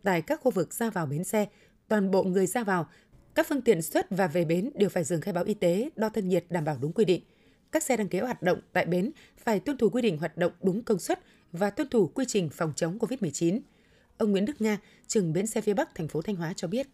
Tại 0.02 0.22
các 0.22 0.40
khu 0.40 0.50
vực 0.50 0.74
ra 0.74 0.90
vào 0.90 1.06
bến 1.06 1.24
xe, 1.24 1.46
toàn 1.88 2.10
bộ 2.10 2.22
người 2.22 2.46
ra 2.46 2.64
vào, 2.64 2.86
các 3.34 3.46
phương 3.48 3.62
tiện 3.62 3.82
xuất 3.82 4.06
và 4.10 4.26
về 4.26 4.44
bến 4.44 4.70
đều 4.74 4.88
phải 4.88 5.04
dừng 5.04 5.20
khai 5.20 5.34
báo 5.34 5.44
y 5.44 5.54
tế, 5.54 5.90
đo 5.96 6.08
thân 6.08 6.28
nhiệt 6.28 6.44
đảm 6.50 6.64
bảo 6.64 6.76
đúng 6.80 6.92
quy 6.92 7.04
định. 7.04 7.22
Các 7.72 7.82
xe 7.82 7.96
đăng 7.96 8.08
ký 8.08 8.18
hoạt 8.18 8.42
động 8.42 8.60
tại 8.72 8.86
bến 8.86 9.10
phải 9.38 9.60
tuân 9.60 9.78
thủ 9.78 9.90
quy 9.90 10.02
định 10.02 10.18
hoạt 10.18 10.36
động 10.36 10.52
đúng 10.62 10.82
công 10.82 10.98
suất 10.98 11.20
và 11.52 11.70
tuân 11.70 11.88
thủ 11.88 12.10
quy 12.14 12.24
trình 12.28 12.48
phòng 12.52 12.72
chống 12.76 12.98
COVID-19. 12.98 13.60
Ông 14.18 14.30
Nguyễn 14.30 14.44
Đức 14.44 14.60
Nga, 14.60 14.78
trưởng 15.06 15.32
bến 15.32 15.46
xe 15.46 15.60
phía 15.60 15.74
Bắc 15.74 15.94
thành 15.94 16.08
phố 16.08 16.22
Thanh 16.22 16.36
Hóa 16.36 16.52
cho 16.56 16.68
biết. 16.68 16.86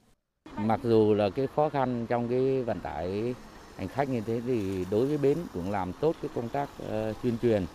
Mặc 0.57 0.81
dù 0.83 1.15
là 1.15 1.31
cái 1.31 1.47
khó 1.57 1.69
khăn 1.69 2.07
trong 2.09 2.29
cái 2.29 2.63
vận 2.63 2.81
tải 2.81 3.35
hành 3.77 3.89
khách 3.89 4.09
như 4.09 4.21
thế 4.27 4.41
thì 4.47 4.85
đối 4.91 5.07
với 5.07 5.19
bến 5.19 5.39
cũng 5.55 5.71
làm 5.71 5.93
tốt 6.01 6.17
cái 6.23 6.31
công 6.35 6.49
tác 6.49 6.69
uh, 6.83 7.17
tuyên 7.23 7.37
truyền, 7.43 7.67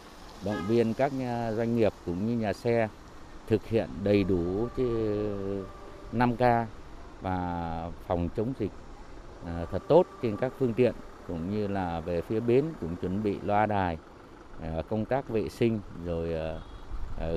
động 0.45 0.67
viên 0.67 0.93
các 0.93 1.13
nhà 1.13 1.51
doanh 1.51 1.77
nghiệp 1.77 1.93
cũng 2.05 2.27
như 2.27 2.37
nhà 2.37 2.53
xe 2.53 2.87
thực 3.47 3.67
hiện 3.67 3.89
đầy 4.03 4.23
đủ 4.23 4.67
cái 4.77 4.85
5K 6.13 6.65
và 7.21 7.91
phòng 8.07 8.29
chống 8.37 8.53
dịch 8.59 8.71
à, 9.45 9.65
thật 9.71 9.83
tốt 9.87 10.07
trên 10.21 10.37
các 10.37 10.53
phương 10.59 10.73
tiện 10.73 10.93
cũng 11.27 11.51
như 11.51 11.67
là 11.67 11.99
về 11.99 12.21
phía 12.21 12.39
bến 12.39 12.65
cũng 12.81 12.95
chuẩn 12.95 13.23
bị 13.23 13.37
loa 13.43 13.65
đài 13.65 13.97
à, 14.61 14.81
công 14.89 15.05
tác 15.05 15.29
vệ 15.29 15.49
sinh 15.49 15.79
rồi 16.05 16.33
à, 16.33 16.59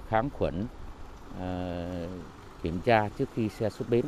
kháng 0.08 0.30
khuẩn 0.30 0.66
kiểm 2.62 2.80
tra 2.84 3.08
trước 3.18 3.28
khi 3.34 3.48
xe 3.48 3.70
xuất 3.70 3.90
bến. 3.90 4.04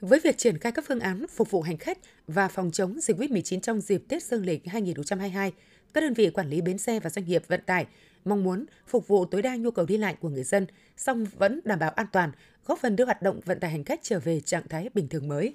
Với 0.00 0.20
việc 0.24 0.38
triển 0.38 0.58
khai 0.58 0.72
các 0.72 0.84
phương 0.88 1.00
án 1.00 1.26
phục 1.36 1.50
vụ 1.50 1.62
hành 1.62 1.76
khách 1.76 1.98
và 2.26 2.48
phòng 2.48 2.70
chống 2.70 3.00
dịch 3.00 3.16
COVID-19 3.16 3.60
trong 3.60 3.80
dịp 3.80 4.02
Tết 4.08 4.22
Dương 4.22 4.44
lịch 4.44 4.66
2022, 4.66 5.52
các 5.94 6.00
đơn 6.00 6.14
vị 6.14 6.30
quản 6.30 6.48
lý 6.48 6.60
bến 6.60 6.78
xe 6.78 7.00
và 7.00 7.10
doanh 7.10 7.26
nghiệp 7.26 7.42
vận 7.48 7.60
tải 7.66 7.86
mong 8.24 8.44
muốn 8.44 8.64
phục 8.86 9.08
vụ 9.08 9.24
tối 9.24 9.42
đa 9.42 9.56
nhu 9.56 9.70
cầu 9.70 9.86
đi 9.86 9.96
lại 9.96 10.16
của 10.20 10.28
người 10.28 10.44
dân, 10.44 10.66
song 10.96 11.26
vẫn 11.38 11.60
đảm 11.64 11.78
bảo 11.78 11.90
an 11.90 12.06
toàn, 12.12 12.32
góp 12.66 12.78
phần 12.78 12.96
đưa 12.96 13.04
hoạt 13.04 13.22
động 13.22 13.40
vận 13.44 13.60
tải 13.60 13.70
hành 13.70 13.84
khách 13.84 14.00
trở 14.02 14.20
về 14.20 14.40
trạng 14.40 14.68
thái 14.68 14.88
bình 14.94 15.08
thường 15.08 15.28
mới. 15.28 15.54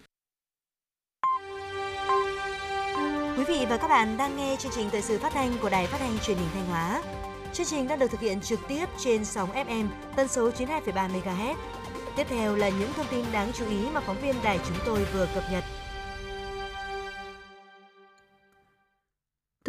Quý 3.38 3.46
vị 3.48 3.66
và 3.70 3.78
các 3.78 3.88
bạn 3.88 4.18
đang 4.18 4.38
nghe 4.38 4.56
chương 4.60 4.72
trình 4.76 4.90
thời 4.92 5.02
sự 5.02 5.18
phát 5.18 5.34
thanh 5.34 5.58
của 5.62 5.70
Đài 5.70 5.88
Phát 5.88 5.98
thanh 5.98 6.20
Truyền 6.20 6.38
hình 6.38 6.50
Thanh 6.54 6.66
Hóa. 6.66 7.04
Chương 7.54 7.66
trình 7.66 7.88
đang 7.88 8.00
được 8.00 8.12
thực 8.12 8.20
hiện 8.20 8.42
trực 8.42 8.60
tiếp 8.68 8.86
trên 8.98 9.26
sóng 9.26 9.52
FM 9.52 9.88
tần 10.16 10.28
số 10.28 10.50
92,3 10.50 11.10
MHz. 11.10 11.56
Tiếp 12.16 12.28
theo 12.30 12.56
là 12.56 12.70
những 12.70 12.94
thông 12.96 13.06
tin 13.12 13.26
đáng 13.32 13.52
chú 13.54 13.70
ý 13.70 13.90
mà 13.94 14.02
phóng 14.02 14.22
viên 14.22 14.36
đài 14.44 14.60
chúng 14.68 14.78
tôi 14.86 15.06
vừa 15.14 15.28
cập 15.36 15.44
nhật. 15.52 15.64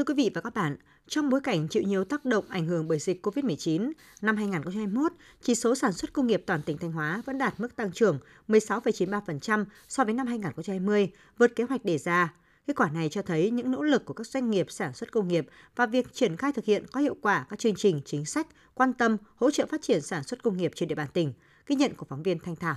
Thưa 0.00 0.04
quý 0.04 0.14
vị 0.14 0.30
và 0.34 0.40
các 0.40 0.54
bạn, 0.54 0.76
trong 1.08 1.30
bối 1.30 1.40
cảnh 1.40 1.68
chịu 1.68 1.82
nhiều 1.82 2.04
tác 2.04 2.24
động 2.24 2.44
ảnh 2.48 2.66
hưởng 2.66 2.88
bởi 2.88 2.98
dịch 2.98 3.26
COVID-19, 3.26 3.92
năm 4.22 4.36
2021, 4.36 5.12
chỉ 5.42 5.54
số 5.54 5.74
sản 5.74 5.92
xuất 5.92 6.12
công 6.12 6.26
nghiệp 6.26 6.42
toàn 6.46 6.62
tỉnh 6.62 6.78
Thanh 6.78 6.92
Hóa 6.92 7.22
vẫn 7.26 7.38
đạt 7.38 7.60
mức 7.60 7.76
tăng 7.76 7.92
trưởng 7.92 8.18
16,93% 8.48 9.64
so 9.88 10.04
với 10.04 10.14
năm 10.14 10.26
2020, 10.26 11.10
vượt 11.38 11.56
kế 11.56 11.64
hoạch 11.64 11.84
đề 11.84 11.98
ra. 11.98 12.34
Kết 12.66 12.76
quả 12.76 12.90
này 12.90 13.08
cho 13.08 13.22
thấy 13.22 13.50
những 13.50 13.70
nỗ 13.70 13.82
lực 13.82 14.04
của 14.04 14.14
các 14.14 14.26
doanh 14.26 14.50
nghiệp 14.50 14.66
sản 14.70 14.92
xuất 14.94 15.12
công 15.12 15.28
nghiệp 15.28 15.46
và 15.76 15.86
việc 15.86 16.12
triển 16.12 16.36
khai 16.36 16.52
thực 16.52 16.64
hiện 16.64 16.86
có 16.92 17.00
hiệu 17.00 17.16
quả 17.22 17.46
các 17.48 17.58
chương 17.58 17.76
trình 17.76 18.00
chính 18.04 18.24
sách 18.24 18.46
quan 18.74 18.92
tâm 18.92 19.16
hỗ 19.36 19.50
trợ 19.50 19.66
phát 19.66 19.82
triển 19.82 20.00
sản 20.00 20.24
xuất 20.24 20.42
công 20.42 20.56
nghiệp 20.56 20.72
trên 20.74 20.88
địa 20.88 20.94
bàn 20.94 21.08
tỉnh, 21.12 21.32
ghi 21.66 21.76
nhận 21.76 21.94
của 21.94 22.06
phóng 22.08 22.22
viên 22.22 22.38
Thanh 22.38 22.56
Thảo 22.56 22.76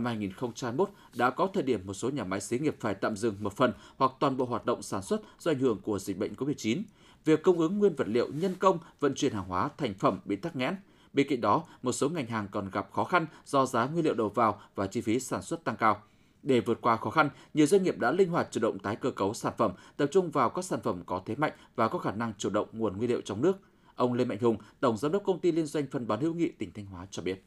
năm 0.00 0.04
2021 0.04 0.90
đã 1.16 1.30
có 1.30 1.48
thời 1.54 1.62
điểm 1.62 1.86
một 1.86 1.94
số 1.94 2.10
nhà 2.10 2.24
máy 2.24 2.40
xí 2.40 2.58
nghiệp 2.58 2.76
phải 2.80 2.94
tạm 2.94 3.16
dừng 3.16 3.36
một 3.40 3.52
phần 3.52 3.72
hoặc 3.96 4.12
toàn 4.20 4.36
bộ 4.36 4.44
hoạt 4.44 4.66
động 4.66 4.82
sản 4.82 5.02
xuất 5.02 5.20
do 5.38 5.50
ảnh 5.50 5.58
hưởng 5.58 5.80
của 5.82 5.98
dịch 5.98 6.18
bệnh 6.18 6.32
COVID-19. 6.34 6.82
Việc 7.24 7.42
cung 7.42 7.58
ứng 7.58 7.78
nguyên 7.78 7.94
vật 7.96 8.08
liệu, 8.08 8.28
nhân 8.32 8.54
công, 8.58 8.78
vận 9.00 9.14
chuyển 9.14 9.32
hàng 9.32 9.48
hóa, 9.48 9.68
thành 9.78 9.94
phẩm 9.94 10.20
bị 10.24 10.36
tắc 10.36 10.56
nghẽn. 10.56 10.76
Bên 11.12 11.26
cạnh 11.28 11.40
đó, 11.40 11.64
một 11.82 11.92
số 11.92 12.08
ngành 12.08 12.26
hàng 12.26 12.48
còn 12.50 12.70
gặp 12.70 12.88
khó 12.92 13.04
khăn 13.04 13.26
do 13.46 13.66
giá 13.66 13.86
nguyên 13.86 14.04
liệu 14.04 14.14
đầu 14.14 14.28
vào 14.28 14.60
và 14.74 14.86
chi 14.86 15.00
phí 15.00 15.20
sản 15.20 15.42
xuất 15.42 15.64
tăng 15.64 15.76
cao. 15.76 16.02
Để 16.42 16.60
vượt 16.60 16.78
qua 16.80 16.96
khó 16.96 17.10
khăn, 17.10 17.30
nhiều 17.54 17.66
doanh 17.66 17.82
nghiệp 17.82 17.98
đã 17.98 18.10
linh 18.10 18.30
hoạt 18.30 18.48
chủ 18.50 18.60
động 18.60 18.78
tái 18.78 18.96
cơ 18.96 19.10
cấu 19.10 19.34
sản 19.34 19.52
phẩm, 19.58 19.72
tập 19.96 20.08
trung 20.12 20.30
vào 20.30 20.50
các 20.50 20.64
sản 20.64 20.80
phẩm 20.82 21.02
có 21.06 21.22
thế 21.26 21.36
mạnh 21.36 21.52
và 21.76 21.88
có 21.88 21.98
khả 21.98 22.12
năng 22.12 22.32
chủ 22.38 22.50
động 22.50 22.68
nguồn 22.72 22.96
nguyên 22.96 23.10
liệu 23.10 23.20
trong 23.20 23.42
nước. 23.42 23.56
Ông 23.94 24.12
Lê 24.12 24.24
Mạnh 24.24 24.38
Hùng, 24.40 24.56
Tổng 24.80 24.96
Giám 24.96 25.12
đốc 25.12 25.24
Công 25.24 25.38
ty 25.38 25.52
Liên 25.52 25.66
doanh 25.66 25.86
Phân 25.86 26.06
bón 26.06 26.20
hữu 26.20 26.34
nghị 26.34 26.48
tỉnh 26.48 26.72
Thanh 26.72 26.86
Hóa 26.86 27.06
cho 27.10 27.22
biết 27.22 27.44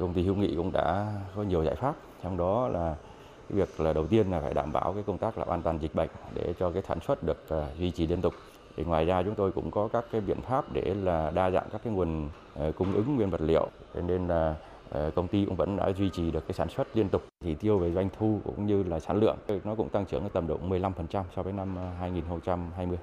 công 0.00 0.14
ty 0.14 0.22
hữu 0.22 0.34
nghị 0.34 0.56
cũng 0.56 0.72
đã 0.72 1.12
có 1.36 1.42
nhiều 1.42 1.64
giải 1.64 1.74
pháp. 1.74 1.94
Trong 2.22 2.36
đó 2.36 2.68
là 2.68 2.94
cái 3.48 3.58
việc 3.58 3.80
là 3.80 3.92
đầu 3.92 4.06
tiên 4.06 4.30
là 4.30 4.40
phải 4.40 4.54
đảm 4.54 4.72
bảo 4.72 4.92
cái 4.92 5.02
công 5.06 5.18
tác 5.18 5.38
là 5.38 5.44
an 5.48 5.62
toàn 5.62 5.78
dịch 5.78 5.94
bệnh 5.94 6.08
để 6.34 6.54
cho 6.58 6.70
cái 6.70 6.82
sản 6.88 6.98
xuất 7.00 7.22
được 7.22 7.44
uh, 7.54 7.78
duy 7.78 7.90
trì 7.90 8.06
liên 8.06 8.20
tục. 8.20 8.34
Thì 8.76 8.84
ngoài 8.84 9.04
ra 9.06 9.22
chúng 9.22 9.34
tôi 9.34 9.52
cũng 9.52 9.70
có 9.70 9.88
các 9.88 10.04
cái 10.12 10.20
biện 10.20 10.40
pháp 10.40 10.72
để 10.72 10.94
là 11.02 11.30
đa 11.34 11.50
dạng 11.50 11.68
các 11.72 11.80
cái 11.84 11.92
nguồn 11.92 12.28
uh, 12.68 12.76
cung 12.76 12.92
ứng 12.92 13.16
nguyên 13.16 13.30
vật 13.30 13.40
liệu. 13.40 13.68
Cho 13.94 14.00
nên 14.00 14.28
là 14.28 14.54
uh, 14.88 15.14
công 15.14 15.28
ty 15.28 15.44
cũng 15.44 15.56
vẫn 15.56 15.76
đã 15.76 15.92
duy 15.92 16.10
trì 16.10 16.30
được 16.30 16.46
cái 16.48 16.54
sản 16.54 16.68
xuất 16.68 16.96
liên 16.96 17.08
tục. 17.08 17.22
Chỉ 17.44 17.54
tiêu 17.54 17.78
về 17.78 17.92
doanh 17.92 18.08
thu 18.18 18.40
cũng 18.44 18.66
như 18.66 18.82
là 18.82 19.00
sản 19.00 19.20
lượng 19.20 19.36
nó 19.64 19.74
cũng 19.74 19.88
tăng 19.88 20.06
trưởng 20.06 20.22
ở 20.22 20.28
tầm 20.32 20.46
độ 20.46 20.58
15% 20.68 21.22
so 21.36 21.42
với 21.42 21.52
năm 21.52 21.76
2020. 21.98 22.98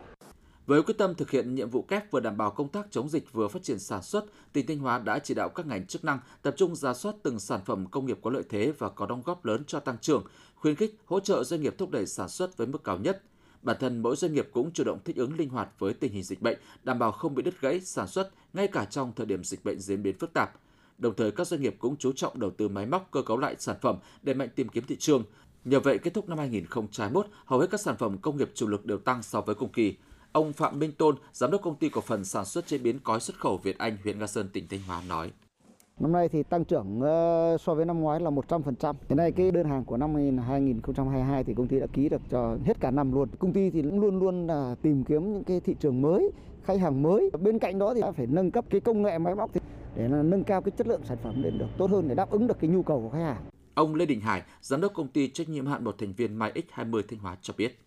Với 0.68 0.84
quyết 0.84 0.98
tâm 0.98 1.16
thực 1.16 1.32
hiện 1.32 1.56
nhiệm 1.56 1.70
vụ 1.70 1.82
kép 1.82 2.12
vừa 2.12 2.20
đảm 2.20 2.38
bảo 2.38 2.52
công 2.52 2.70
tác 2.70 2.88
chống 2.92 3.10
dịch 3.10 3.34
vừa 3.34 3.48
phát 3.48 3.64
triển 3.64 3.80
sản 3.80 4.04
xuất, 4.04 4.26
tỉnh 4.54 4.68
Thanh 4.68 4.78
Hóa 4.78 5.00
đã 5.00 5.20
chỉ 5.20 5.34
đạo 5.34 5.50
các 5.50 5.66
ngành 5.66 5.86
chức 5.86 6.04
năng 6.04 6.20
tập 6.42 6.54
trung 6.58 6.76
ra 6.76 6.94
soát 6.94 7.16
từng 7.24 7.40
sản 7.40 7.62
phẩm 7.66 7.86
công 7.92 8.06
nghiệp 8.06 8.20
có 8.22 8.30
lợi 8.30 8.44
thế 8.50 8.74
và 8.78 8.90
có 8.90 9.06
đóng 9.06 9.22
góp 9.26 9.46
lớn 9.46 9.64
cho 9.68 9.80
tăng 9.80 9.98
trưởng, 10.02 10.24
khuyến 10.56 10.76
khích 10.76 10.98
hỗ 11.06 11.20
trợ 11.20 11.44
doanh 11.44 11.62
nghiệp 11.62 11.76
thúc 11.78 11.92
đẩy 11.92 12.06
sản 12.06 12.30
xuất 12.30 12.58
với 12.58 12.68
mức 12.68 12.84
cao 12.84 12.98
nhất. 12.98 13.24
Bản 13.62 13.78
thân 13.80 14.02
mỗi 14.02 14.16
doanh 14.16 14.34
nghiệp 14.34 14.50
cũng 14.52 14.72
chủ 14.74 14.84
động 14.84 15.00
thích 15.06 15.16
ứng 15.16 15.38
linh 15.38 15.50
hoạt 15.50 15.70
với 15.80 15.94
tình 15.94 16.12
hình 16.12 16.24
dịch 16.24 16.42
bệnh, 16.42 16.58
đảm 16.84 17.00
bảo 17.00 17.12
không 17.12 17.36
bị 17.36 17.44
đứt 17.44 17.62
gãy 17.62 17.82
sản 17.82 18.08
xuất 18.08 18.32
ngay 18.54 18.68
cả 18.68 18.86
trong 18.86 19.12
thời 19.16 19.26
điểm 19.26 19.44
dịch 19.44 19.64
bệnh 19.64 19.80
diễn 19.80 20.04
biến 20.04 20.18
phức 20.18 20.34
tạp. 20.34 20.54
Đồng 20.98 21.16
thời 21.16 21.32
các 21.32 21.48
doanh 21.48 21.62
nghiệp 21.62 21.76
cũng 21.80 21.96
chú 21.98 22.14
trọng 22.14 22.40
đầu 22.40 22.52
tư 22.52 22.68
máy 22.68 22.86
móc 22.86 23.08
cơ 23.12 23.22
cấu 23.22 23.38
lại 23.38 23.56
sản 23.60 23.76
phẩm 23.82 23.98
để 24.22 24.34
mạnh 24.34 24.50
tìm 24.56 24.70
kiếm 24.70 24.84
thị 24.88 24.96
trường. 25.00 25.24
Nhờ 25.66 25.80
vậy 25.80 25.98
kết 25.98 26.14
thúc 26.14 26.30
năm 26.30 26.38
2021, 26.38 27.28
hầu 27.46 27.60
hết 27.60 27.68
các 27.72 27.82
sản 27.82 27.98
phẩm 27.98 28.18
công 28.18 28.38
nghiệp 28.38 28.52
chủ 28.56 28.68
lực 28.68 28.86
đều 28.86 28.98
tăng 28.98 29.24
so 29.24 29.42
với 29.42 29.56
cùng 29.56 29.70
kỳ 29.70 29.96
Ông 30.32 30.54
Phạm 30.54 30.80
Minh 30.80 30.92
Tôn, 30.92 31.16
giám 31.34 31.52
đốc 31.52 31.62
công 31.62 31.76
ty 31.76 31.90
cổ 31.90 32.02
phần 32.02 32.26
sản 32.26 32.46
xuất 32.46 32.68
chế 32.68 32.78
biến 32.78 33.00
cói 33.00 33.20
xuất 33.20 33.40
khẩu 33.40 33.58
Việt 33.58 33.78
Anh, 33.78 33.98
huyện 34.04 34.20
Nga 34.20 34.28
Sơn, 34.28 34.50
tỉnh 34.54 34.68
Thanh 34.70 34.80
Hóa 34.88 35.02
nói. 35.10 35.32
Năm 36.00 36.12
nay 36.12 36.30
thì 36.30 36.44
tăng 36.44 36.66
trưởng 36.66 37.02
ờ, 37.02 37.58
so 37.60 37.74
với 37.74 37.86
năm 37.86 38.00
ngoái 38.00 38.20
là 38.20 38.30
100%. 38.30 38.94
Hiện 39.10 39.18
nay 39.18 39.32
cái 39.32 39.52
đơn 39.52 39.68
hàng 39.68 39.86
của 39.86 39.98
năm 39.98 40.16
2022 40.38 41.44
thì 41.44 41.54
công 41.54 41.68
ty 41.68 41.80
đã 41.80 41.88
ký 41.94 42.10
được 42.10 42.22
cho 42.30 42.58
hết 42.66 42.80
cả 42.80 42.92
năm 42.92 43.13
luôn. 43.13 43.30
Công 43.40 43.54
ty 43.54 43.70
thì 43.70 43.82
luôn 43.82 44.20
luôn 44.20 44.48
là 44.48 44.76
tìm 44.82 45.04
kiếm 45.04 45.34
những 45.34 45.44
cái 45.44 45.60
thị 45.60 45.76
trường 45.80 46.02
mới, 46.02 46.32
khách 46.63 46.80
hàng 46.80 47.02
mới. 47.04 47.30
Bên 47.42 47.60
cạnh 47.60 47.80
đó 47.80 47.94
thì 47.94 48.02
đã 48.02 48.12
phải 48.12 48.28
nâng 48.28 48.52
cấp 48.52 48.66
cái 48.70 48.82
công 48.82 49.02
nghệ 49.02 49.18
máy 49.18 49.36
móc 49.36 49.52
để 49.96 50.08
là 50.08 50.24
nâng 50.24 50.44
cao 50.44 50.62
cái 50.62 50.72
chất 50.78 50.88
lượng 50.88 51.02
sản 51.04 51.18
phẩm 51.24 51.44
lên 51.44 51.58
được 51.58 51.68
tốt 51.78 51.92
hơn 51.92 52.08
để 52.08 52.16
đáp 52.16 52.30
ứng 52.30 52.48
được 52.48 52.60
cái 52.60 52.70
nhu 52.70 52.84
cầu 52.84 53.02
của 53.02 53.10
khách 53.10 53.24
hàng. 53.24 53.44
Ông 53.74 53.96
Lê 53.96 54.06
Đình 54.06 54.22
Hải, 54.22 54.42
giám 54.62 54.82
đốc 54.82 54.94
công 54.94 55.08
ty 55.08 55.30
trách 55.30 55.50
nhiệm 55.50 55.66
hạn 55.66 55.84
một 55.84 55.96
thành 55.98 56.13
viên 56.13 56.36
Mai 56.36 56.52
X20 56.52 57.02
Thanh 57.10 57.20
Hóa 57.20 57.38
cho 57.42 57.54
biết. 57.58 57.87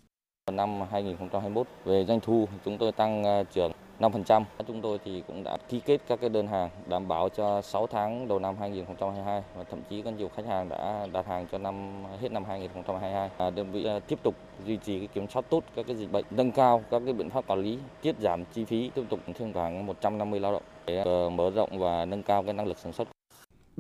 Năm 0.51 0.81
2021 0.91 1.67
về 1.85 2.05
doanh 2.05 2.21
thu 2.21 2.49
chúng 2.65 2.79
tôi 2.79 2.93
tăng 2.93 3.25
à, 3.25 3.43
trưởng 3.53 3.73
5%. 4.01 4.45
Chúng 4.67 4.81
tôi 4.81 4.99
thì 5.05 5.23
cũng 5.27 5.45
đã 5.45 5.57
ký 5.69 5.81
kết 5.81 6.01
các 6.09 6.21
cái 6.21 6.31
đơn 6.31 6.47
hàng 6.47 6.71
đảm 6.87 7.09
bảo 7.09 7.29
cho 7.29 7.63
6 7.63 7.87
tháng 7.87 8.29
đầu 8.29 8.39
năm 8.39 8.57
2022 8.61 9.43
và 9.57 9.65
thậm 9.65 9.81
chí 9.91 10.03
có 10.03 10.11
nhiều 10.11 10.31
khách 10.37 10.47
hàng 10.47 10.69
đã 10.69 11.07
đặt 11.13 11.27
hàng 11.27 11.47
cho 11.53 11.59
năm 11.59 12.05
hết 12.21 12.33
năm 12.33 12.45
2022. 12.45 13.31
À, 13.37 13.51
đơn 13.51 13.73
vị 13.73 13.85
à, 13.85 13.99
tiếp 13.99 14.19
tục 14.23 14.35
duy 14.67 14.77
trì 14.77 14.99
cái 14.99 15.09
kiểm 15.15 15.29
soát 15.29 15.45
tốt 15.51 15.65
các 15.77 15.87
cái 15.87 15.97
dịch 15.97 16.13
bệnh, 16.13 16.25
nâng 16.31 16.53
cao 16.53 16.83
các 16.91 17.03
cái 17.05 17.15
biện 17.15 17.31
pháp 17.31 17.47
quản 17.47 17.61
lý, 17.61 17.79
tiết 18.03 18.17
giảm 18.19 18.45
chi 18.45 18.65
phí, 18.65 18.91
tiếp 18.95 19.03
tục 19.09 19.21
thêm 19.35 19.53
khoảng 19.53 19.87
150 19.87 20.41
lao 20.41 20.53
động 20.53 20.63
để 20.87 21.05
mở 21.33 21.51
rộng 21.51 21.79
và 21.79 22.05
nâng 22.05 22.23
cao 22.23 22.43
cái 22.43 22.53
năng 22.53 22.67
lực 22.67 22.79
sản 22.79 22.93
xuất. 22.93 23.09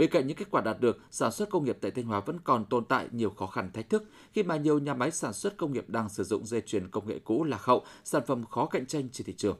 Bên 0.00 0.10
cạnh 0.10 0.26
những 0.26 0.36
kết 0.36 0.50
quả 0.50 0.60
đạt 0.60 0.80
được, 0.80 0.98
sản 1.10 1.32
xuất 1.32 1.50
công 1.50 1.64
nghiệp 1.64 1.78
tại 1.80 1.90
Thanh 1.90 2.04
Hóa 2.04 2.20
vẫn 2.20 2.38
còn 2.44 2.64
tồn 2.64 2.84
tại 2.84 3.08
nhiều 3.12 3.30
khó 3.30 3.46
khăn 3.46 3.70
thách 3.72 3.88
thức 3.88 4.04
khi 4.32 4.42
mà 4.42 4.56
nhiều 4.56 4.78
nhà 4.78 4.94
máy 4.94 5.10
sản 5.10 5.32
xuất 5.32 5.56
công 5.56 5.72
nghiệp 5.72 5.84
đang 5.88 6.08
sử 6.08 6.24
dụng 6.24 6.46
dây 6.46 6.60
chuyền 6.66 6.88
công 6.88 7.08
nghệ 7.08 7.18
cũ 7.24 7.44
lạc 7.44 7.62
hậu, 7.62 7.84
sản 8.04 8.22
phẩm 8.26 8.44
khó 8.44 8.66
cạnh 8.66 8.86
tranh 8.86 9.08
trên 9.12 9.26
thị 9.26 9.34
trường. 9.36 9.56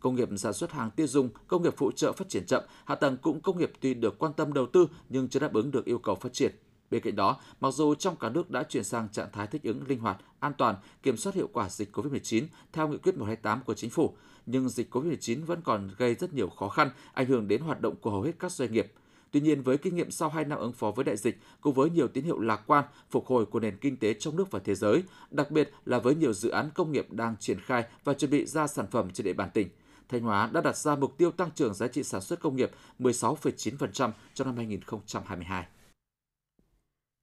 Công 0.00 0.14
nghiệp 0.14 0.28
sản 0.36 0.52
xuất 0.52 0.72
hàng 0.72 0.90
tiêu 0.90 1.06
dùng, 1.06 1.28
công 1.46 1.62
nghiệp 1.62 1.74
phụ 1.76 1.92
trợ 1.92 2.12
phát 2.12 2.28
triển 2.28 2.46
chậm, 2.46 2.64
hạ 2.84 2.94
tầng 2.94 3.16
cũng 3.16 3.40
công 3.40 3.58
nghiệp 3.58 3.72
tuy 3.80 3.94
được 3.94 4.18
quan 4.18 4.32
tâm 4.32 4.52
đầu 4.52 4.66
tư 4.66 4.88
nhưng 5.08 5.28
chưa 5.28 5.40
đáp 5.40 5.52
ứng 5.54 5.70
được 5.70 5.84
yêu 5.84 5.98
cầu 5.98 6.14
phát 6.14 6.32
triển. 6.32 6.52
Bên 6.90 7.02
cạnh 7.02 7.16
đó, 7.16 7.40
mặc 7.60 7.70
dù 7.74 7.94
trong 7.94 8.16
cả 8.16 8.28
nước 8.28 8.50
đã 8.50 8.62
chuyển 8.62 8.84
sang 8.84 9.08
trạng 9.08 9.28
thái 9.32 9.46
thích 9.46 9.62
ứng 9.62 9.82
linh 9.88 9.98
hoạt, 9.98 10.18
an 10.40 10.52
toàn, 10.58 10.76
kiểm 11.02 11.16
soát 11.16 11.34
hiệu 11.34 11.48
quả 11.52 11.68
dịch 11.68 11.96
COVID-19 11.96 12.46
theo 12.72 12.88
nghị 12.88 12.98
quyết 12.98 13.14
128 13.14 13.62
của 13.64 13.74
chính 13.74 13.90
phủ, 13.90 14.16
nhưng 14.46 14.68
dịch 14.68 14.94
COVID-19 14.94 15.44
vẫn 15.44 15.60
còn 15.64 15.90
gây 15.98 16.14
rất 16.14 16.34
nhiều 16.34 16.48
khó 16.48 16.68
khăn, 16.68 16.90
ảnh 17.12 17.26
hưởng 17.26 17.48
đến 17.48 17.62
hoạt 17.62 17.80
động 17.80 17.96
của 17.96 18.10
hầu 18.10 18.22
hết 18.22 18.32
các 18.38 18.52
doanh 18.52 18.72
nghiệp. 18.72 18.92
Tuy 19.32 19.40
nhiên, 19.40 19.62
với 19.62 19.78
kinh 19.78 19.94
nghiệm 19.94 20.10
sau 20.10 20.28
2 20.28 20.44
năm 20.44 20.58
ứng 20.58 20.72
phó 20.72 20.90
với 20.90 21.04
đại 21.04 21.16
dịch, 21.16 21.38
cùng 21.60 21.74
với 21.74 21.90
nhiều 21.90 22.08
tín 22.08 22.24
hiệu 22.24 22.38
lạc 22.38 22.62
quan, 22.66 22.84
phục 23.10 23.26
hồi 23.26 23.46
của 23.46 23.60
nền 23.60 23.76
kinh 23.76 23.96
tế 23.96 24.14
trong 24.14 24.36
nước 24.36 24.50
và 24.50 24.58
thế 24.64 24.74
giới, 24.74 25.02
đặc 25.30 25.50
biệt 25.50 25.70
là 25.84 25.98
với 25.98 26.14
nhiều 26.14 26.32
dự 26.32 26.50
án 26.50 26.70
công 26.74 26.92
nghiệp 26.92 27.06
đang 27.10 27.36
triển 27.40 27.60
khai 27.60 27.84
và 28.04 28.14
chuẩn 28.14 28.30
bị 28.30 28.46
ra 28.46 28.66
sản 28.66 28.86
phẩm 28.90 29.10
trên 29.10 29.24
địa 29.24 29.32
bàn 29.32 29.50
tỉnh, 29.54 29.68
Thanh 30.08 30.22
Hóa 30.22 30.50
đã 30.52 30.60
đặt 30.60 30.76
ra 30.76 30.96
mục 30.96 31.18
tiêu 31.18 31.30
tăng 31.30 31.50
trưởng 31.54 31.74
giá 31.74 31.88
trị 31.88 32.02
sản 32.02 32.20
xuất 32.20 32.40
công 32.40 32.56
nghiệp 32.56 32.70
16,9% 32.98 34.10
cho 34.34 34.44
năm 34.44 34.56
2022. 34.56 35.66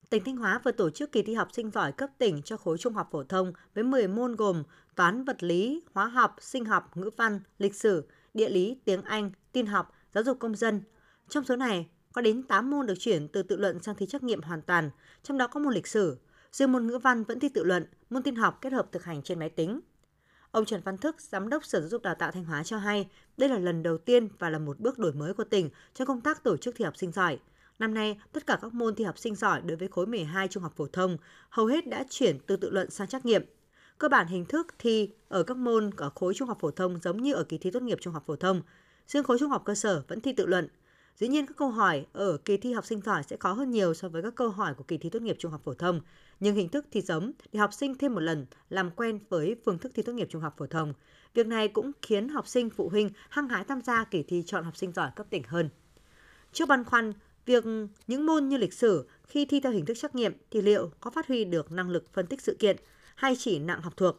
Tỉnh 0.10 0.24
Thanh 0.24 0.38
Hóa 0.38 0.62
vừa 0.64 0.72
tổ 0.72 0.90
chức 0.90 1.12
kỳ 1.12 1.24
thi 1.24 1.34
học 1.34 1.48
sinh 1.54 1.72
giỏi 1.72 1.92
cấp 1.92 2.10
tỉnh 2.18 2.42
cho 2.42 2.58
khối 2.58 2.78
trung 2.78 2.94
học 2.94 3.10
phổ 3.12 3.24
thông 3.24 3.54
với 3.76 3.84
10 3.84 4.08
môn 4.08 4.36
gồm 4.36 4.64
toán, 4.96 5.24
vật 5.24 5.44
lý, 5.44 5.84
hóa 5.94 6.06
học, 6.06 6.36
sinh 6.42 6.66
học, 6.66 6.98
ngữ 6.98 7.10
văn, 7.18 7.40
lịch 7.58 7.76
sử, 7.76 8.08
địa 8.34 8.50
lý, 8.50 8.78
tiếng 8.86 9.02
Anh, 9.02 9.32
tin 9.52 9.66
học, 9.66 9.92
giáo 10.14 10.24
dục 10.24 10.40
công 10.40 10.56
dân. 10.56 10.82
Trong 11.30 11.44
số 11.44 11.56
này, 11.56 11.90
có 12.20 12.24
đến 12.24 12.44
8 12.44 12.70
môn 12.70 12.86
được 12.86 13.00
chuyển 13.00 13.28
từ 13.28 13.44
tự 13.44 13.58
luận 13.58 13.80
sang 13.80 13.96
thi 13.96 14.06
trắc 14.06 14.24
nghiệm 14.24 14.42
hoàn 14.42 14.62
toàn, 14.62 14.90
trong 15.24 15.38
đó 15.38 15.48
có 15.48 15.60
môn 15.60 15.74
lịch 15.74 15.88
sử. 15.88 16.18
Riêng 16.52 16.72
môn 16.72 16.88
ngữ 16.88 16.98
văn 16.98 17.24
vẫn 17.24 17.40
thi 17.40 17.50
tự 17.50 17.64
luận, 17.64 17.86
môn 18.10 18.24
tin 18.24 18.36
học 18.36 18.58
kết 18.62 18.74
hợp 18.74 18.92
thực 18.92 19.04
hành 19.04 19.22
trên 19.22 19.40
máy 19.40 19.50
tính. 19.50 19.80
Ông 20.52 20.66
Trần 20.66 20.82
Văn 20.86 20.98
Thức, 20.98 21.22
Giám 21.22 21.50
đốc 21.50 21.66
Sở 21.66 21.80
Giáo 21.80 21.90
dục 21.90 22.02
Đào 22.02 22.16
tạo 22.16 22.32
Thanh 22.32 22.46
Hóa 22.46 22.64
cho 22.64 22.78
hay, 22.78 23.10
đây 23.38 23.50
là 23.50 23.58
lần 23.58 23.84
đầu 23.84 23.98
tiên 23.98 24.28
và 24.40 24.50
là 24.50 24.60
một 24.60 24.80
bước 24.80 25.00
đổi 25.00 25.14
mới 25.14 25.34
của 25.34 25.44
tỉnh 25.44 25.70
trong 25.94 26.08
công 26.08 26.22
tác 26.22 26.44
tổ 26.44 26.58
chức 26.58 26.76
thi 26.78 26.86
học 26.86 26.98
sinh 26.98 27.12
giỏi. 27.12 27.40
Năm 27.80 27.94
nay, 27.94 28.20
tất 28.32 28.48
cả 28.48 28.60
các 28.62 28.74
môn 28.74 28.96
thi 28.96 29.04
học 29.04 29.18
sinh 29.18 29.36
giỏi 29.36 29.62
đối 29.62 29.78
với 29.78 29.88
khối 29.88 30.08
12 30.08 30.48
trung 30.48 30.64
học 30.64 30.74
phổ 30.76 30.88
thông 30.88 31.18
hầu 31.50 31.66
hết 31.66 31.88
đã 31.88 32.04
chuyển 32.10 32.40
từ 32.48 32.56
tự 32.56 32.70
luận 32.70 32.90
sang 32.90 33.08
trắc 33.08 33.26
nghiệm. 33.26 33.44
Cơ 33.98 34.10
bản 34.10 34.28
hình 34.28 34.46
thức 34.46 34.68
thi 34.80 35.10
ở 35.30 35.44
các 35.44 35.58
môn 35.58 35.90
ở 35.98 36.10
khối 36.16 36.34
trung 36.34 36.48
học 36.48 36.58
phổ 36.62 36.72
thông 36.72 37.00
giống 37.00 37.22
như 37.22 37.34
ở 37.34 37.44
kỳ 37.44 37.58
thi 37.58 37.72
tốt 37.72 37.84
nghiệp 37.84 37.98
trung 38.02 38.14
học 38.14 38.24
phổ 38.28 38.36
thông. 38.36 38.62
Riêng 39.08 39.24
khối 39.24 39.40
trung 39.40 39.50
học 39.50 39.62
cơ 39.66 39.76
sở 39.76 40.04
vẫn 40.08 40.22
thi 40.22 40.34
tự 40.34 40.46
luận. 40.46 40.68
Dĩ 41.20 41.28
nhiên 41.28 41.46
các 41.46 41.58
câu 41.58 41.70
hỏi 41.70 42.06
ở 42.14 42.38
kỳ 42.38 42.58
thi 42.58 42.74
học 42.74 42.86
sinh 42.86 43.02
giỏi 43.02 43.24
sẽ 43.24 43.38
khó 43.38 43.54
hơn 43.54 43.72
nhiều 43.72 43.94
so 43.94 44.10
với 44.10 44.22
các 44.22 44.36
câu 44.36 44.50
hỏi 44.50 44.74
của 44.74 44.84
kỳ 44.84 44.98
thi 44.98 45.10
tốt 45.10 45.22
nghiệp 45.22 45.36
trung 45.40 45.52
học 45.52 45.62
phổ 45.64 45.74
thông, 45.74 46.02
nhưng 46.40 46.56
hình 46.56 46.70
thức 46.70 46.86
thi 46.92 47.02
giống 47.02 47.32
để 47.52 47.60
học 47.60 47.74
sinh 47.74 47.96
thêm 47.96 48.14
một 48.14 48.20
lần 48.20 48.46
làm 48.70 48.92
quen 48.92 49.20
với 49.30 49.56
phương 49.66 49.78
thức 49.78 49.92
thi 49.96 50.04
tốt 50.04 50.14
nghiệp 50.14 50.28
trung 50.32 50.42
học 50.42 50.56
phổ 50.58 50.68
thông. 50.68 50.94
Việc 51.34 51.48
này 51.48 51.68
cũng 51.68 51.92
khiến 52.02 52.30
học 52.30 52.48
sinh 52.48 52.70
phụ 52.70 52.90
huynh 52.90 53.10
hăng 53.30 53.50
hái 53.50 53.64
tham 53.64 53.82
gia 53.82 54.04
kỳ 54.04 54.24
thi 54.24 54.44
chọn 54.46 54.64
học 54.64 54.78
sinh 54.78 54.92
giỏi 54.92 55.12
cấp 55.16 55.26
tỉnh 55.30 55.44
hơn. 55.48 55.70
Trước 56.54 56.68
băn 56.68 56.84
khoăn, 56.84 57.14
việc 57.46 57.64
những 58.08 58.26
môn 58.26 58.50
như 58.50 58.58
lịch 58.58 58.74
sử 58.74 59.08
khi 59.28 59.46
thi 59.46 59.60
theo 59.60 59.72
hình 59.72 59.86
thức 59.86 59.98
trắc 59.98 60.16
nghiệm 60.16 60.34
thì 60.52 60.62
liệu 60.62 60.92
có 61.00 61.12
phát 61.12 61.28
huy 61.28 61.46
được 61.46 61.72
năng 61.72 61.90
lực 61.90 62.14
phân 62.14 62.28
tích 62.28 62.42
sự 62.42 62.56
kiện 62.60 62.78
hay 63.16 63.36
chỉ 63.36 63.60
nặng 63.60 63.82
học 63.82 63.94
thuộc? 63.98 64.16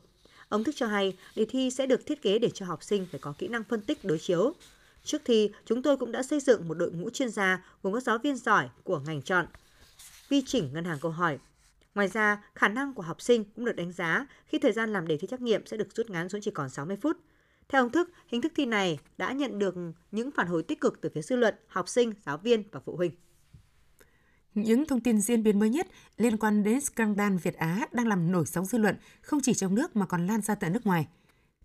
Ông 0.49 0.65
Thức 0.65 0.75
cho 0.77 0.87
hay, 0.87 1.17
đề 1.37 1.45
thi 1.45 1.71
sẽ 1.71 1.87
được 1.87 2.07
thiết 2.07 2.23
kế 2.23 2.39
để 2.39 2.51
cho 2.51 2.67
học 2.67 2.83
sinh 2.83 3.07
phải 3.11 3.21
có 3.21 3.35
kỹ 3.39 3.49
năng 3.49 3.65
phân 3.65 3.81
tích 3.81 4.05
đối 4.05 4.19
chiếu. 4.19 4.55
Trước 5.05 5.23
thi, 5.25 5.51
chúng 5.65 5.83
tôi 5.83 5.97
cũng 5.97 6.13
đã 6.13 6.23
xây 6.23 6.41
dựng 6.41 6.69
một 6.69 6.75
đội 6.75 6.93
ngũ 6.93 7.11
chuyên 7.11 7.31
gia 7.31 7.65
gồm 7.83 7.95
các 7.95 8.03
giáo 8.03 8.19
viên 8.19 8.37
giỏi 8.37 8.69
của 8.85 8.99
ngành 8.99 9.23
chọn, 9.23 9.47
vi 10.29 10.43
chỉnh 10.47 10.71
ngân 10.73 10.85
hàng 10.85 10.99
câu 11.01 11.11
hỏi. 11.11 11.39
Ngoài 11.95 12.09
ra, 12.09 12.45
khả 12.55 12.69
năng 12.69 12.95
của 12.95 13.03
học 13.03 13.21
sinh 13.21 13.45
cũng 13.45 13.65
được 13.65 13.77
đánh 13.77 13.93
giá 13.93 14.27
khi 14.47 14.59
thời 14.59 14.73
gian 14.73 14.93
làm 14.93 15.07
đề 15.07 15.17
thi 15.17 15.29
trắc 15.31 15.41
nghiệm 15.41 15.67
sẽ 15.67 15.77
được 15.77 15.89
rút 15.95 16.11
ngắn 16.11 16.29
xuống 16.29 16.41
chỉ 16.41 16.51
còn 16.51 16.71
60 16.71 16.97
phút. 17.03 17.17
Theo 17.69 17.83
ông 17.83 17.93
Thức, 17.93 18.11
hình 18.27 18.41
thức 18.41 18.53
thi 18.57 18.67
này 18.67 18.99
đã 19.19 19.33
nhận 19.33 19.59
được 19.59 19.75
những 20.11 20.31
phản 20.31 20.47
hồi 20.47 20.63
tích 20.63 20.81
cực 20.81 21.01
từ 21.01 21.09
phía 21.15 21.23
dư 21.23 21.37
luận, 21.37 21.55
học 21.67 21.89
sinh, 21.89 22.13
giáo 22.27 22.39
viên 22.39 22.63
và 22.73 22.81
phụ 22.81 22.97
huynh. 22.97 23.11
Những 24.55 24.87
thông 24.87 25.01
tin 25.01 25.21
diễn 25.21 25.43
biến 25.43 25.59
mới 25.59 25.71
nhất 25.71 25.87
liên 26.17 26.37
quan 26.37 26.63
đến 26.63 26.81
scandal 26.81 27.37
Việt 27.37 27.55
Á 27.55 27.87
đang 27.93 28.09
làm 28.09 28.33
nổi 28.33 28.47
sóng 28.47 28.65
dư 28.65 28.79
luận 28.79 28.97
không 29.23 29.41
chỉ 29.43 29.55
trong 29.55 29.75
nước 29.75 29.97
mà 29.97 30.07
còn 30.07 30.27
lan 30.27 30.41
ra 30.41 30.55
tận 30.55 30.73
nước 30.73 30.87
ngoài– 30.87 31.09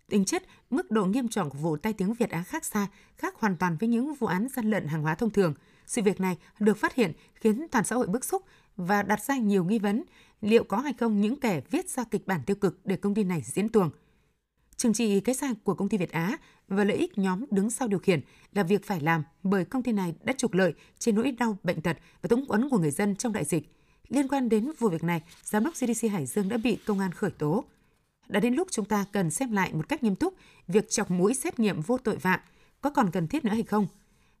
Tính 0.08 0.24
chất, 0.24 0.42
mức 0.70 0.90
độ 0.90 1.04
nghiêm 1.04 1.28
trọng 1.28 1.50
của 1.50 1.58
vụ 1.58 1.76
tai 1.76 1.92
tiếng 1.92 2.14
Việt 2.14 2.30
Á 2.30 2.42
khác 2.42 2.64
xa, 2.64 2.86
khác 3.16 3.34
hoàn 3.38 3.56
toàn 3.56 3.76
với 3.80 3.88
những 3.88 4.14
vụ 4.14 4.26
án 4.26 4.48
gian 4.48 4.70
lận 4.70 4.86
hàng 4.86 5.02
hóa 5.02 5.14
thông 5.14 5.30
thường. 5.30 5.54
Sự 5.86 6.02
việc 6.02 6.20
này 6.20 6.36
được 6.58 6.76
phát 6.76 6.94
hiện 6.94 7.12
khiến 7.34 7.66
toàn 7.70 7.84
xã 7.84 7.96
hội 7.96 8.06
bức 8.06 8.24
xúc 8.24 8.42
và 8.76 9.02
đặt 9.02 9.24
ra 9.24 9.36
nhiều 9.36 9.64
nghi 9.64 9.78
vấn 9.78 10.04
liệu 10.40 10.64
có 10.64 10.76
hay 10.76 10.92
không 10.92 11.20
những 11.20 11.40
kẻ 11.40 11.60
viết 11.70 11.90
ra 11.90 12.04
kịch 12.04 12.26
bản 12.26 12.40
tiêu 12.46 12.56
cực 12.56 12.80
để 12.84 12.96
công 12.96 13.14
ty 13.14 13.24
này 13.24 13.42
diễn 13.44 13.68
tuồng. 13.68 13.90
Trừng 14.76 14.92
trị 14.92 15.20
cái 15.20 15.34
sai 15.34 15.54
của 15.64 15.74
công 15.74 15.88
ty 15.88 15.98
Việt 15.98 16.12
Á 16.12 16.36
và 16.68 16.84
lợi 16.84 16.96
ích 16.96 17.18
nhóm 17.18 17.44
đứng 17.50 17.70
sau 17.70 17.88
điều 17.88 17.98
khiển 17.98 18.20
là 18.52 18.62
việc 18.62 18.84
phải 18.84 19.00
làm 19.00 19.22
bởi 19.42 19.64
công 19.64 19.82
ty 19.82 19.92
này 19.92 20.14
đã 20.24 20.32
trục 20.32 20.52
lợi 20.52 20.74
trên 20.98 21.14
nỗi 21.14 21.32
đau 21.32 21.58
bệnh 21.62 21.80
tật 21.80 21.96
và 22.22 22.28
túng 22.28 22.46
quẫn 22.46 22.68
của 22.68 22.78
người 22.78 22.90
dân 22.90 23.16
trong 23.16 23.32
đại 23.32 23.44
dịch. 23.44 23.72
Liên 24.08 24.28
quan 24.28 24.48
đến 24.48 24.72
vụ 24.78 24.88
việc 24.88 25.04
này, 25.04 25.22
Giám 25.42 25.64
đốc 25.64 25.74
CDC 25.74 26.10
Hải 26.10 26.26
Dương 26.26 26.48
đã 26.48 26.56
bị 26.56 26.78
công 26.86 26.98
an 26.98 27.12
khởi 27.12 27.30
tố 27.30 27.64
đã 28.28 28.40
đến 28.40 28.54
lúc 28.54 28.68
chúng 28.70 28.84
ta 28.84 29.04
cần 29.12 29.30
xem 29.30 29.52
lại 29.52 29.72
một 29.72 29.88
cách 29.88 30.02
nghiêm 30.02 30.16
túc 30.16 30.34
việc 30.68 30.90
chọc 30.90 31.10
mũi 31.10 31.34
xét 31.34 31.58
nghiệm 31.58 31.80
vô 31.80 31.98
tội 31.98 32.16
vạ 32.16 32.42
có 32.80 32.90
còn 32.90 33.10
cần 33.10 33.28
thiết 33.28 33.44
nữa 33.44 33.52
hay 33.52 33.62
không. 33.62 33.86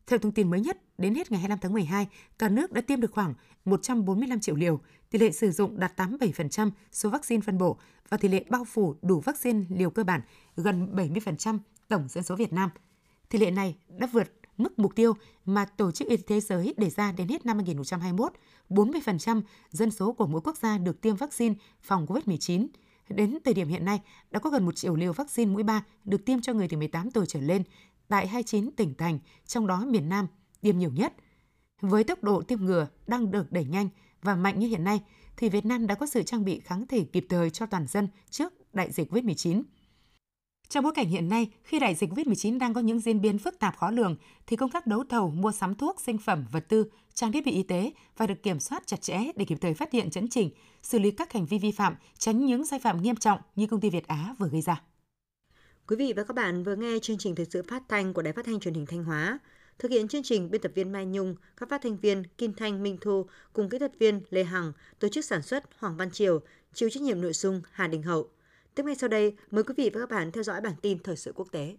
Theo 0.06 0.18
thông 0.18 0.32
tin 0.32 0.50
mới 0.50 0.60
nhất, 0.60 0.78
đến 0.98 1.14
hết 1.14 1.32
ngày 1.32 1.40
25 1.40 1.58
tháng 1.58 1.72
12, 1.72 2.06
cả 2.38 2.48
nước 2.48 2.72
đã 2.72 2.80
tiêm 2.80 3.00
được 3.00 3.10
khoảng 3.10 3.34
145 3.64 4.40
triệu 4.40 4.54
liều, 4.54 4.80
tỷ 5.10 5.18
lệ 5.18 5.30
sử 5.30 5.50
dụng 5.50 5.80
đạt 5.80 6.00
87% 6.00 6.70
số 6.92 7.10
vaccine 7.10 7.40
phân 7.40 7.58
bổ 7.58 7.78
và 8.08 8.16
tỷ 8.16 8.28
lệ 8.28 8.44
bao 8.48 8.64
phủ 8.64 8.94
đủ 9.02 9.20
vaccine 9.20 9.64
liều 9.68 9.90
cơ 9.90 10.04
bản 10.04 10.20
gần 10.56 10.96
70% 10.96 11.58
tổng 11.88 12.08
dân 12.08 12.24
số 12.24 12.36
Việt 12.36 12.52
Nam. 12.52 12.70
Tỷ 13.28 13.38
lệ 13.38 13.50
này 13.50 13.76
đã 13.88 14.06
vượt 14.12 14.32
mức 14.56 14.78
mục 14.78 14.94
tiêu 14.94 15.12
mà 15.44 15.64
Tổ 15.64 15.90
chức 15.90 16.08
Y 16.08 16.16
tế 16.16 16.22
Thế 16.26 16.40
giới 16.40 16.74
đề 16.76 16.90
ra 16.90 17.12
đến 17.12 17.28
hết 17.28 17.46
năm 17.46 17.56
2021, 17.56 18.32
40% 18.70 19.42
dân 19.70 19.90
số 19.90 20.12
của 20.12 20.26
mỗi 20.26 20.40
quốc 20.40 20.56
gia 20.56 20.78
được 20.78 21.00
tiêm 21.00 21.16
vaccine 21.16 21.54
phòng 21.82 22.06
COVID-19 22.06 22.66
Đến 23.08 23.38
thời 23.44 23.54
điểm 23.54 23.68
hiện 23.68 23.84
nay, 23.84 24.00
đã 24.30 24.40
có 24.40 24.50
gần 24.50 24.64
1 24.64 24.76
triệu 24.76 24.96
liều 24.96 25.12
vaccine 25.12 25.52
mũi 25.52 25.62
3 25.62 25.84
được 26.04 26.24
tiêm 26.24 26.40
cho 26.40 26.52
người 26.52 26.68
từ 26.68 26.76
18 26.76 27.10
tuổi 27.10 27.26
trở 27.28 27.40
lên 27.40 27.62
tại 28.08 28.26
29 28.26 28.70
tỉnh 28.70 28.94
thành, 28.94 29.18
trong 29.46 29.66
đó 29.66 29.84
miền 29.86 30.08
Nam 30.08 30.26
tiêm 30.60 30.78
nhiều 30.78 30.90
nhất. 30.90 31.12
Với 31.80 32.04
tốc 32.04 32.22
độ 32.22 32.42
tiêm 32.42 32.64
ngừa 32.64 32.88
đang 33.06 33.30
được 33.30 33.52
đẩy 33.52 33.64
nhanh 33.64 33.88
và 34.22 34.36
mạnh 34.36 34.58
như 34.58 34.68
hiện 34.68 34.84
nay, 34.84 35.00
thì 35.36 35.48
Việt 35.48 35.64
Nam 35.64 35.86
đã 35.86 35.94
có 35.94 36.06
sự 36.06 36.22
trang 36.22 36.44
bị 36.44 36.60
kháng 36.60 36.86
thể 36.86 37.04
kịp 37.04 37.26
thời 37.28 37.50
cho 37.50 37.66
toàn 37.66 37.86
dân 37.86 38.08
trước 38.30 38.74
đại 38.74 38.92
dịch 38.92 39.12
COVID-19. 39.12 39.62
Trong 40.68 40.84
bối 40.84 40.92
cảnh 40.92 41.08
hiện 41.08 41.28
nay, 41.28 41.50
khi 41.62 41.78
đại 41.78 41.94
dịch 41.94 42.10
COVID-19 42.10 42.58
đang 42.58 42.74
có 42.74 42.80
những 42.80 43.00
diễn 43.00 43.20
biến 43.20 43.38
phức 43.38 43.58
tạp 43.58 43.76
khó 43.76 43.90
lường, 43.90 44.16
thì 44.46 44.56
công 44.56 44.70
tác 44.70 44.86
đấu 44.86 45.04
thầu 45.08 45.30
mua 45.30 45.52
sắm 45.52 45.74
thuốc, 45.74 46.00
sinh 46.00 46.18
phẩm, 46.18 46.44
vật 46.52 46.64
tư, 46.68 46.84
trang 47.14 47.32
thiết 47.32 47.46
bị 47.46 47.52
y 47.52 47.62
tế 47.62 47.92
phải 48.16 48.28
được 48.28 48.42
kiểm 48.42 48.60
soát 48.60 48.86
chặt 48.86 49.00
chẽ 49.00 49.18
để 49.36 49.44
kịp 49.44 49.58
thời 49.60 49.74
phát 49.74 49.92
hiện 49.92 50.10
chấn 50.10 50.28
chỉnh, 50.28 50.50
xử 50.82 50.98
lý 50.98 51.10
các 51.10 51.32
hành 51.32 51.46
vi 51.46 51.58
vi 51.58 51.72
phạm, 51.72 51.94
tránh 52.18 52.46
những 52.46 52.66
sai 52.66 52.78
phạm 52.78 53.02
nghiêm 53.02 53.16
trọng 53.16 53.38
như 53.56 53.66
công 53.66 53.80
ty 53.80 53.90
Việt 53.90 54.06
Á 54.06 54.34
vừa 54.38 54.48
gây 54.48 54.60
ra. 54.60 54.82
Quý 55.86 55.96
vị 55.96 56.12
và 56.16 56.24
các 56.24 56.34
bạn 56.34 56.64
vừa 56.64 56.76
nghe 56.76 56.98
chương 57.02 57.18
trình 57.18 57.34
thời 57.34 57.46
sự 57.50 57.62
phát 57.68 57.82
thanh 57.88 58.14
của 58.14 58.22
Đài 58.22 58.32
Phát 58.32 58.46
thanh 58.46 58.60
Truyền 58.60 58.74
hình 58.74 58.86
Thanh 58.86 59.04
Hóa. 59.04 59.38
Thực 59.78 59.90
hiện 59.90 60.08
chương 60.08 60.22
trình 60.22 60.50
biên 60.50 60.60
tập 60.60 60.72
viên 60.74 60.92
Mai 60.92 61.06
Nhung, 61.06 61.34
các 61.56 61.68
phát 61.68 61.82
thanh 61.82 61.96
viên 61.96 62.22
Kim 62.38 62.52
Thanh, 62.52 62.82
Minh 62.82 62.98
Thu 63.00 63.26
cùng 63.52 63.68
kỹ 63.68 63.78
thuật 63.78 63.98
viên 63.98 64.20
Lê 64.30 64.44
Hằng, 64.44 64.72
tổ 64.98 65.08
chức 65.08 65.24
sản 65.24 65.42
xuất 65.42 65.64
Hoàng 65.78 65.96
Văn 65.96 66.10
Triều, 66.10 66.40
chịu 66.74 66.90
trách 66.90 67.02
nhiệm 67.02 67.20
nội 67.20 67.32
dung 67.32 67.62
Hà 67.72 67.86
Đình 67.86 68.02
Hậu. 68.02 68.28
Tiếp 68.76 68.82
ngay 68.86 68.94
sau 68.94 69.08
đây, 69.08 69.36
mời 69.50 69.64
quý 69.64 69.74
vị 69.76 69.90
và 69.94 70.00
các 70.00 70.10
bạn 70.10 70.32
theo 70.32 70.42
dõi 70.42 70.60
bản 70.60 70.74
tin 70.82 70.98
thời 70.98 71.16
sự 71.16 71.32
quốc 71.36 71.48
tế. 71.52 71.76